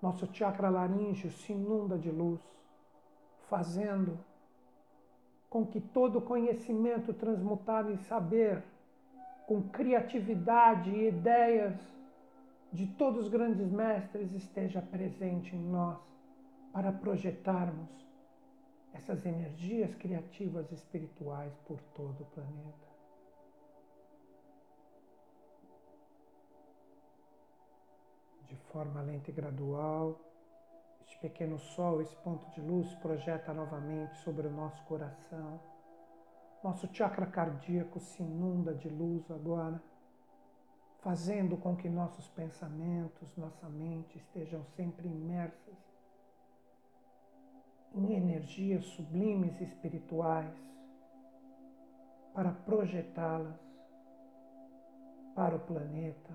Nosso 0.00 0.26
chakra 0.32 0.70
laríngeo 0.70 1.30
se 1.30 1.52
inunda 1.52 1.98
de 1.98 2.10
luz, 2.10 2.40
fazendo 3.48 4.18
com 5.50 5.66
que 5.66 5.80
todo 5.80 6.22
conhecimento 6.22 7.12
transmutado 7.12 7.92
em 7.92 7.98
saber, 7.98 8.64
com 9.46 9.62
criatividade 9.68 10.90
e 10.90 11.08
ideias 11.08 11.74
de 12.72 12.86
todos 12.86 13.26
os 13.26 13.28
grandes 13.28 13.70
mestres 13.70 14.32
esteja 14.32 14.80
presente 14.80 15.54
em 15.54 15.62
nós 15.62 16.00
para 16.72 16.90
projetarmos 16.90 17.90
essas 18.94 19.24
energias 19.26 19.94
criativas 19.96 20.72
espirituais 20.72 21.54
por 21.66 21.78
todo 21.94 22.22
o 22.22 22.26
planeta. 22.26 22.92
De 28.48 28.56
forma 28.72 29.02
lenta 29.02 29.30
e 29.30 29.34
gradual, 29.34 30.18
este 31.02 31.18
pequeno 31.18 31.58
sol, 31.58 32.00
esse 32.00 32.16
ponto 32.16 32.48
de 32.52 32.60
luz, 32.60 32.94
projeta 32.96 33.52
novamente 33.52 34.16
sobre 34.18 34.46
o 34.46 34.50
nosso 34.50 34.82
coração. 34.84 35.60
Nosso 36.64 36.88
chakra 36.92 37.26
cardíaco 37.26 38.00
se 38.00 38.22
inunda 38.22 38.74
de 38.74 38.88
luz 38.88 39.30
agora 39.30 39.82
fazendo 41.02 41.56
com 41.56 41.76
que 41.76 41.88
nossos 41.88 42.28
pensamentos, 42.28 43.36
nossa 43.36 43.68
mente 43.68 44.16
estejam 44.18 44.64
sempre 44.76 45.08
imersas 45.08 45.76
em 47.92 48.14
energias 48.14 48.84
sublimes 48.86 49.60
espirituais 49.60 50.56
para 52.32 52.52
projetá-las 52.52 53.60
para 55.34 55.56
o 55.56 55.60
planeta, 55.60 56.30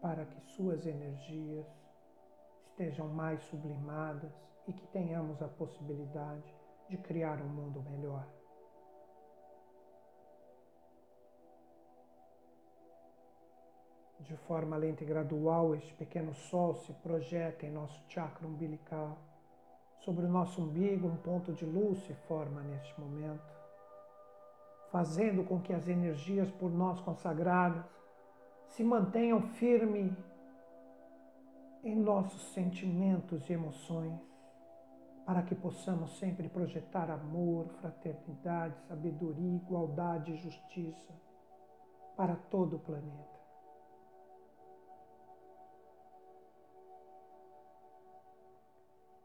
para 0.00 0.24
que 0.24 0.40
suas 0.52 0.86
energias 0.86 1.66
estejam 2.70 3.08
mais 3.08 3.40
sublimadas 3.42 4.32
e 4.66 4.72
que 4.72 4.86
tenhamos 4.88 5.42
a 5.42 5.48
possibilidade 5.48 6.54
de 6.88 6.96
criar 6.96 7.40
um 7.42 7.48
mundo 7.48 7.82
melhor. 7.82 8.35
De 14.20 14.36
forma 14.38 14.76
lenta 14.76 15.04
e 15.04 15.06
gradual, 15.06 15.74
este 15.74 15.92
pequeno 15.94 16.34
sol 16.34 16.74
se 16.74 16.92
projeta 16.94 17.66
em 17.66 17.70
nosso 17.70 18.00
chakra 18.08 18.46
umbilical. 18.46 19.18
Sobre 20.00 20.24
o 20.24 20.28
nosso 20.28 20.62
umbigo, 20.62 21.06
um 21.06 21.16
ponto 21.16 21.52
de 21.52 21.66
luz 21.66 21.98
se 22.06 22.14
forma 22.26 22.62
neste 22.62 22.98
momento, 23.00 23.44
fazendo 24.90 25.44
com 25.44 25.60
que 25.60 25.72
as 25.72 25.86
energias 25.86 26.50
por 26.52 26.70
nós 26.70 27.00
consagradas 27.00 27.84
se 28.68 28.82
mantenham 28.82 29.42
firmes 29.42 30.12
em 31.84 31.94
nossos 31.94 32.52
sentimentos 32.52 33.48
e 33.48 33.52
emoções, 33.52 34.18
para 35.24 35.42
que 35.42 35.54
possamos 35.54 36.18
sempre 36.18 36.48
projetar 36.48 37.10
amor, 37.10 37.68
fraternidade, 37.80 38.78
sabedoria, 38.88 39.56
igualdade 39.56 40.32
e 40.32 40.36
justiça 40.36 41.12
para 42.16 42.34
todo 42.34 42.76
o 42.76 42.78
planeta. 42.78 43.35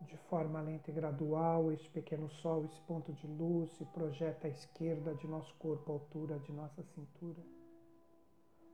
De 0.08 0.18
forma 0.18 0.62
lenta 0.62 0.90
e 0.90 0.94
gradual, 0.94 1.72
este 1.72 1.90
pequeno 1.90 2.28
sol, 2.30 2.66
esse 2.66 2.80
ponto 2.82 3.14
de 3.14 3.28
luz, 3.28 3.70
se 3.72 3.86
projeta 3.86 4.48
à 4.48 4.50
esquerda 4.50 5.14
de 5.14 5.28
nosso 5.28 5.54
corpo, 5.56 5.92
à 5.92 5.96
altura 5.96 6.40
de 6.40 6.52
nossa 6.52 6.82
cintura. 6.84 7.42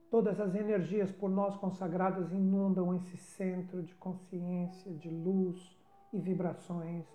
Todas 0.09 0.39
as 0.39 0.55
energias 0.55 1.11
por 1.11 1.29
nós 1.29 1.57
consagradas 1.57 2.31
inundam 2.31 2.95
esse 2.95 3.17
centro 3.17 3.83
de 3.83 3.93
consciência, 3.95 4.93
de 4.93 5.09
luz 5.09 5.77
e 6.13 6.19
vibrações. 6.19 7.05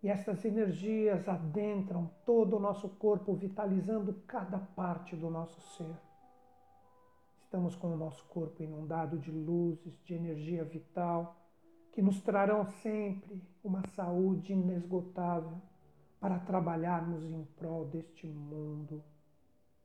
E 0.00 0.08
essas 0.08 0.44
energias 0.44 1.28
adentram 1.28 2.10
todo 2.24 2.56
o 2.56 2.60
nosso 2.60 2.88
corpo, 2.88 3.34
vitalizando 3.34 4.14
cada 4.26 4.58
parte 4.58 5.16
do 5.16 5.28
nosso 5.28 5.60
ser. 5.76 5.96
Estamos 7.40 7.74
com 7.74 7.88
o 7.88 7.96
nosso 7.96 8.24
corpo 8.26 8.62
inundado 8.62 9.18
de 9.18 9.32
luzes, 9.32 10.00
de 10.04 10.14
energia 10.14 10.64
vital 10.64 11.41
que 11.92 12.00
nos 12.00 12.20
trarão 12.22 12.64
sempre 12.82 13.42
uma 13.62 13.86
saúde 13.88 14.54
inesgotável 14.54 15.60
para 16.18 16.38
trabalharmos 16.38 17.22
em 17.22 17.44
prol 17.56 17.84
deste 17.84 18.26
mundo, 18.26 19.04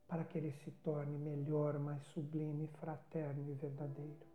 para 0.07 0.23
que 0.23 0.37
ele 0.37 0.51
se 0.51 0.71
torne 0.71 1.17
melhor, 1.17 1.77
mais 1.77 2.01
sublime, 2.07 2.67
fraterno 2.79 3.49
e 3.49 3.53
verdadeiro. 3.53 4.25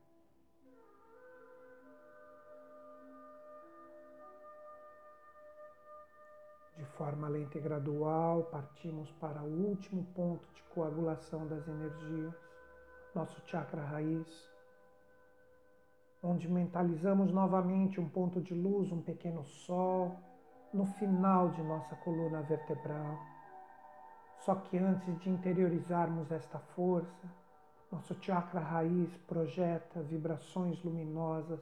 De 6.76 6.84
forma 6.96 7.28
lenta 7.28 7.56
e 7.56 7.60
gradual, 7.60 8.44
partimos 8.44 9.10
para 9.12 9.42
o 9.42 9.68
último 9.68 10.04
ponto 10.14 10.46
de 10.52 10.62
coagulação 10.74 11.46
das 11.46 11.66
energias, 11.66 12.34
nosso 13.14 13.40
chakra 13.46 13.82
raiz 13.82 14.51
onde 16.22 16.48
mentalizamos 16.48 17.32
novamente 17.32 18.00
um 18.00 18.08
ponto 18.08 18.40
de 18.40 18.54
luz, 18.54 18.92
um 18.92 19.02
pequeno 19.02 19.44
sol, 19.44 20.16
no 20.72 20.86
final 20.86 21.50
de 21.50 21.62
nossa 21.62 21.96
coluna 21.96 22.40
vertebral. 22.42 23.18
Só 24.38 24.54
que 24.54 24.78
antes 24.78 25.18
de 25.18 25.28
interiorizarmos 25.28 26.30
esta 26.30 26.58
força, 26.58 27.28
nosso 27.90 28.14
chakra 28.22 28.60
raiz 28.60 29.14
projeta 29.26 30.00
vibrações 30.00 30.82
luminosas 30.82 31.60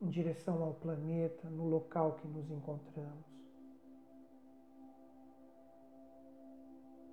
em 0.00 0.08
direção 0.08 0.62
ao 0.62 0.74
planeta, 0.74 1.50
no 1.50 1.68
local 1.68 2.12
que 2.14 2.26
nos 2.26 2.50
encontramos. 2.50 3.28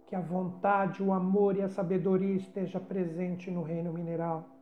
Que 0.06 0.16
a 0.16 0.22
vontade, 0.22 1.04
o 1.04 1.12
amor 1.12 1.58
e 1.58 1.62
a 1.62 1.68
sabedoria 1.68 2.36
esteja 2.36 2.80
presente 2.80 3.52
no 3.52 3.62
reino 3.62 3.92
mineral 3.92 4.57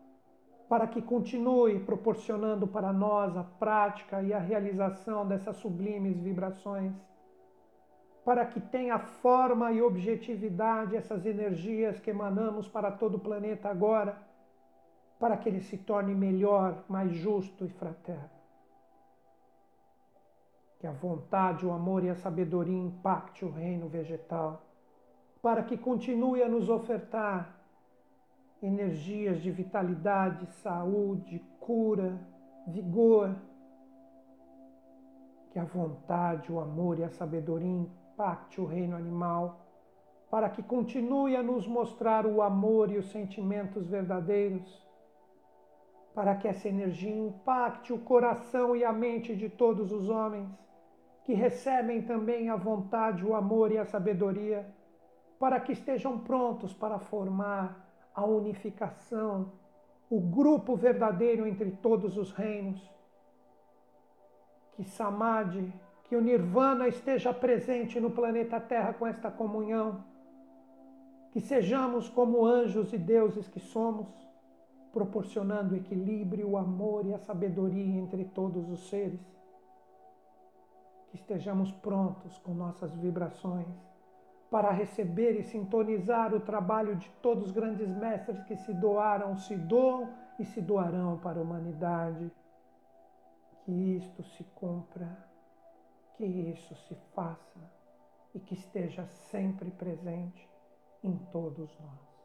para 0.68 0.88
que 0.88 1.02
continue 1.02 1.80
proporcionando 1.80 2.68
para 2.68 2.92
nós 2.92 3.38
a 3.38 3.44
prática 3.44 4.22
e 4.22 4.34
a 4.34 4.40
realização 4.40 5.28
dessas 5.28 5.58
sublimes 5.58 6.20
vibrações, 6.20 6.94
para 8.24 8.46
que 8.46 8.60
tenha 8.60 8.98
forma 8.98 9.72
e 9.72 9.82
objetividade 9.82 10.96
essas 10.96 11.26
energias 11.26 12.00
que 12.00 12.10
emanamos 12.10 12.68
para 12.68 12.92
todo 12.92 13.16
o 13.16 13.20
planeta 13.20 13.70
agora, 13.70 14.18
para 15.20 15.38
que 15.38 15.48
ele 15.48 15.62
se 15.62 15.78
torne 15.78 16.16
melhor, 16.16 16.84
mais 16.90 17.12
justo 17.14 17.66
e 17.66 17.70
fraterno. 17.70 18.32
Que 20.80 20.88
a 20.88 20.92
vontade, 20.92 21.66
o 21.66 21.72
amor 21.72 22.04
e 22.04 22.10
a 22.10 22.16
sabedoria 22.16 22.78
impacte 22.78 23.46
o 23.46 23.52
reino 23.52 23.88
vegetal, 23.88 24.64
para 25.42 25.62
que 25.62 25.78
continue 25.78 26.42
a 26.42 26.50
nos 26.50 26.70
ofertar 26.70 27.55
energias 28.66 29.42
de 29.42 29.52
vitalidade, 29.52 30.46
saúde, 30.64 31.40
cura, 31.60 32.20
vigor. 32.68 33.36
Que 35.52 35.60
a 35.60 35.64
vontade, 35.64 36.52
o 36.52 36.60
amor 36.60 37.00
e 37.00 37.04
a 37.04 37.10
sabedoria 37.10 37.70
impacte 37.70 38.60
o 38.60 38.66
reino 38.66 38.96
animal, 38.96 39.62
para 40.30 40.50
que 40.50 40.64
continue 40.64 41.36
a 41.36 41.44
nos 41.44 41.68
mostrar 41.68 42.26
o 42.26 42.42
amor 42.42 42.92
e 42.92 42.98
os 42.98 43.10
sentimentos 43.12 43.88
verdadeiros, 43.88 44.86
para 46.14 46.36
que 46.36 46.48
essa 46.48 46.68
energia 46.68 47.16
impacte 47.16 47.94
o 47.94 48.00
coração 48.00 48.76
e 48.76 48.84
a 48.84 48.92
mente 48.92 49.36
de 49.36 49.50
todos 49.50 49.92
os 49.92 50.10
homens, 50.10 50.50
que 51.24 51.34
recebem 51.34 52.02
também 52.02 52.50
a 52.50 52.56
vontade, 52.56 53.26
o 53.26 53.36
amor 53.36 53.72
e 53.72 53.78
a 53.78 53.86
sabedoria, 53.86 54.68
para 55.40 55.60
que 55.60 55.72
estejam 55.72 56.20
prontos 56.20 56.74
para 56.74 57.00
formar 57.00 57.85
a 58.16 58.26
unificação, 58.26 59.52
o 60.10 60.20
grupo 60.20 60.76
verdadeiro 60.76 61.46
entre 61.46 61.72
todos 61.72 62.18
os 62.18 62.32
reinos. 62.32 62.82
Que 64.74 64.86
Samadhi, 64.86 65.74
que 66.06 66.16
o 66.16 66.22
Nirvana 66.22 66.88
esteja 66.88 67.34
presente 67.34 68.00
no 68.00 68.12
planeta 68.12 68.60
Terra 68.60 68.94
com 68.94 69.06
esta 69.06 69.30
comunhão. 69.30 70.04
Que 71.32 71.42
sejamos 71.42 72.08
como 72.08 72.46
anjos 72.46 72.94
e 72.94 72.98
deuses 72.98 73.50
que 73.50 73.60
somos, 73.60 74.08
proporcionando 74.94 75.74
o 75.74 75.78
equilíbrio, 75.78 76.52
o 76.52 76.58
amor 76.58 77.06
e 77.06 77.14
a 77.14 77.20
sabedoria 77.20 78.00
entre 78.00 78.24
todos 78.24 78.70
os 78.70 78.88
seres. 78.90 79.20
Que 81.10 81.18
estejamos 81.18 81.72
prontos 81.74 82.38
com 82.38 82.54
nossas 82.54 82.96
vibrações 82.96 83.95
para 84.56 84.72
receber 84.72 85.38
e 85.38 85.44
sintonizar 85.44 86.34
o 86.34 86.40
trabalho 86.40 86.96
de 86.96 87.10
todos 87.22 87.48
os 87.48 87.52
grandes 87.52 87.90
mestres 87.90 88.42
que 88.44 88.56
se 88.56 88.74
doaram, 88.74 89.36
se 89.36 89.54
doam 89.54 90.10
e 90.40 90.46
se 90.46 90.62
doarão 90.62 91.18
para 91.18 91.40
a 91.40 91.42
humanidade. 91.42 92.32
Que 93.66 93.98
isto 93.98 94.24
se 94.24 94.46
cumpra, 94.56 95.28
que 96.14 96.24
isso 96.24 96.74
se 96.88 96.96
faça 97.14 97.60
e 98.34 98.40
que 98.40 98.54
esteja 98.54 99.06
sempre 99.30 99.70
presente 99.72 100.50
em 101.04 101.18
todos 101.34 101.78
nós. 101.78 102.16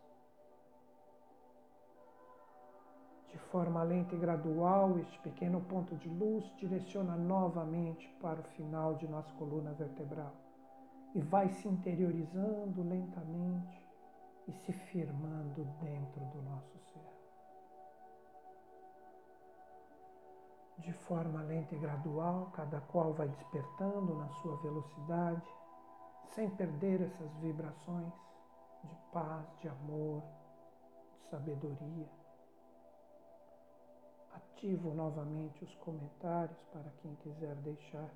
De 3.26 3.38
forma 3.38 3.82
lenta 3.82 4.14
e 4.14 4.18
gradual, 4.18 5.00
este 5.00 5.18
pequeno 5.18 5.62
ponto 5.62 5.96
de 5.96 6.08
luz 6.08 6.44
direciona 6.58 7.16
novamente 7.16 8.08
para 8.22 8.38
o 8.38 8.44
final 8.54 8.94
de 8.94 9.08
nossa 9.08 9.32
coluna 9.32 9.72
vertebral 9.72 10.49
e 11.14 11.20
vai 11.20 11.48
se 11.48 11.68
interiorizando 11.68 12.82
lentamente 12.82 13.80
e 14.46 14.52
se 14.52 14.72
firmando 14.72 15.64
dentro 15.80 16.24
do 16.26 16.42
nosso 16.42 16.78
ser. 16.78 17.10
De 20.78 20.92
forma 20.92 21.42
lenta 21.42 21.74
e 21.74 21.78
gradual, 21.78 22.50
cada 22.52 22.80
qual 22.80 23.12
vai 23.12 23.28
despertando 23.28 24.14
na 24.14 24.28
sua 24.40 24.56
velocidade, 24.58 25.54
sem 26.28 26.48
perder 26.50 27.02
essas 27.02 27.32
vibrações 27.36 28.12
de 28.84 28.96
paz, 29.12 29.46
de 29.58 29.68
amor, 29.68 30.22
de 31.12 31.28
sabedoria. 31.28 32.08
Ativo 34.32 34.94
novamente 34.94 35.64
os 35.64 35.74
comentários 35.76 36.58
para 36.72 36.90
quem 37.02 37.14
quiser 37.16 37.56
deixar 37.56 38.08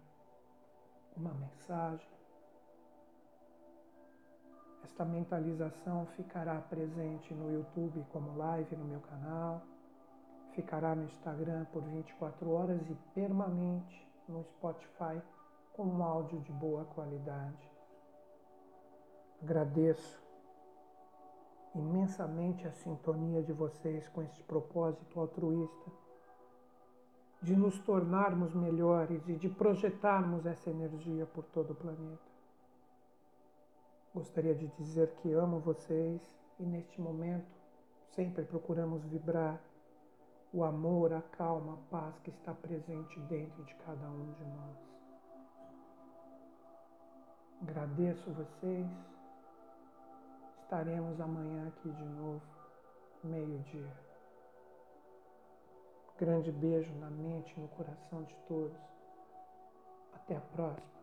uma 1.17 1.35
mensagem 1.35 2.14
esta 4.85 5.05
mentalização 5.05 6.07
ficará 6.15 6.61
presente 6.61 7.35
no 7.35 7.51
YouTube 7.51 8.05
como 8.13 8.37
live 8.37 8.77
no 8.77 8.85
meu 8.85 9.01
canal, 9.01 9.63
ficará 10.53 10.95
no 10.95 11.05
Instagram 11.05 11.65
por 11.73 11.83
24 11.83 12.51
horas 12.51 12.81
e 12.89 12.95
permanente 13.15 14.07
no 14.29 14.45
Spotify 14.45 15.21
com 15.73 15.85
um 15.85 16.03
áudio 16.03 16.39
de 16.41 16.53
boa 16.53 16.85
qualidade. 16.85 17.73
Agradeço 19.43 20.23
imensamente 21.75 22.67
a 22.67 22.73
sintonia 22.73 23.43
de 23.43 23.53
vocês 23.53 24.09
com 24.11 24.23
esse 24.23 24.43
propósito 24.43 25.19
altruísta 25.19 25.91
de 27.43 27.57
nos 27.57 27.79
tornarmos 27.81 28.55
melhores 28.55 29.29
e 29.29 29.35
de 29.35 29.49
projetarmos 29.49 30.47
essa 30.47 30.71
energia 30.71 31.27
por 31.27 31.45
todo 31.45 31.73
o 31.73 31.75
planeta. 31.75 32.34
Gostaria 34.15 34.55
de 34.55 34.69
dizer 34.79 35.11
que 35.17 35.33
amo 35.33 35.59
vocês 35.59 36.23
e 36.61 36.63
neste 36.63 37.01
momento 37.01 37.51
sempre 38.15 38.45
procuramos 38.45 39.05
vibrar 39.07 39.61
o 40.53 40.63
amor, 40.63 41.13
a 41.13 41.21
calma, 41.21 41.75
a 41.75 41.91
paz 41.91 42.17
que 42.21 42.31
está 42.31 42.55
presente 42.55 43.19
dentro 43.23 43.65
de 43.65 43.75
cada 43.75 44.09
um 44.09 44.33
de 44.35 44.45
nós. 44.45 44.77
Agradeço 47.63 48.31
vocês. 48.31 48.87
Estaremos 50.63 51.21
amanhã 51.21 51.67
aqui 51.67 51.91
de 51.91 52.05
novo, 52.05 52.43
meio-dia. 53.25 53.93
Grande 56.17 56.53
beijo 56.53 56.95
na 57.01 57.11
mente 57.11 57.53
e 57.57 57.61
no 57.61 57.67
coração 57.67 58.23
de 58.23 58.35
todos. 58.47 58.79
Até 60.15 60.37
a 60.37 60.41
próxima. 60.41 60.94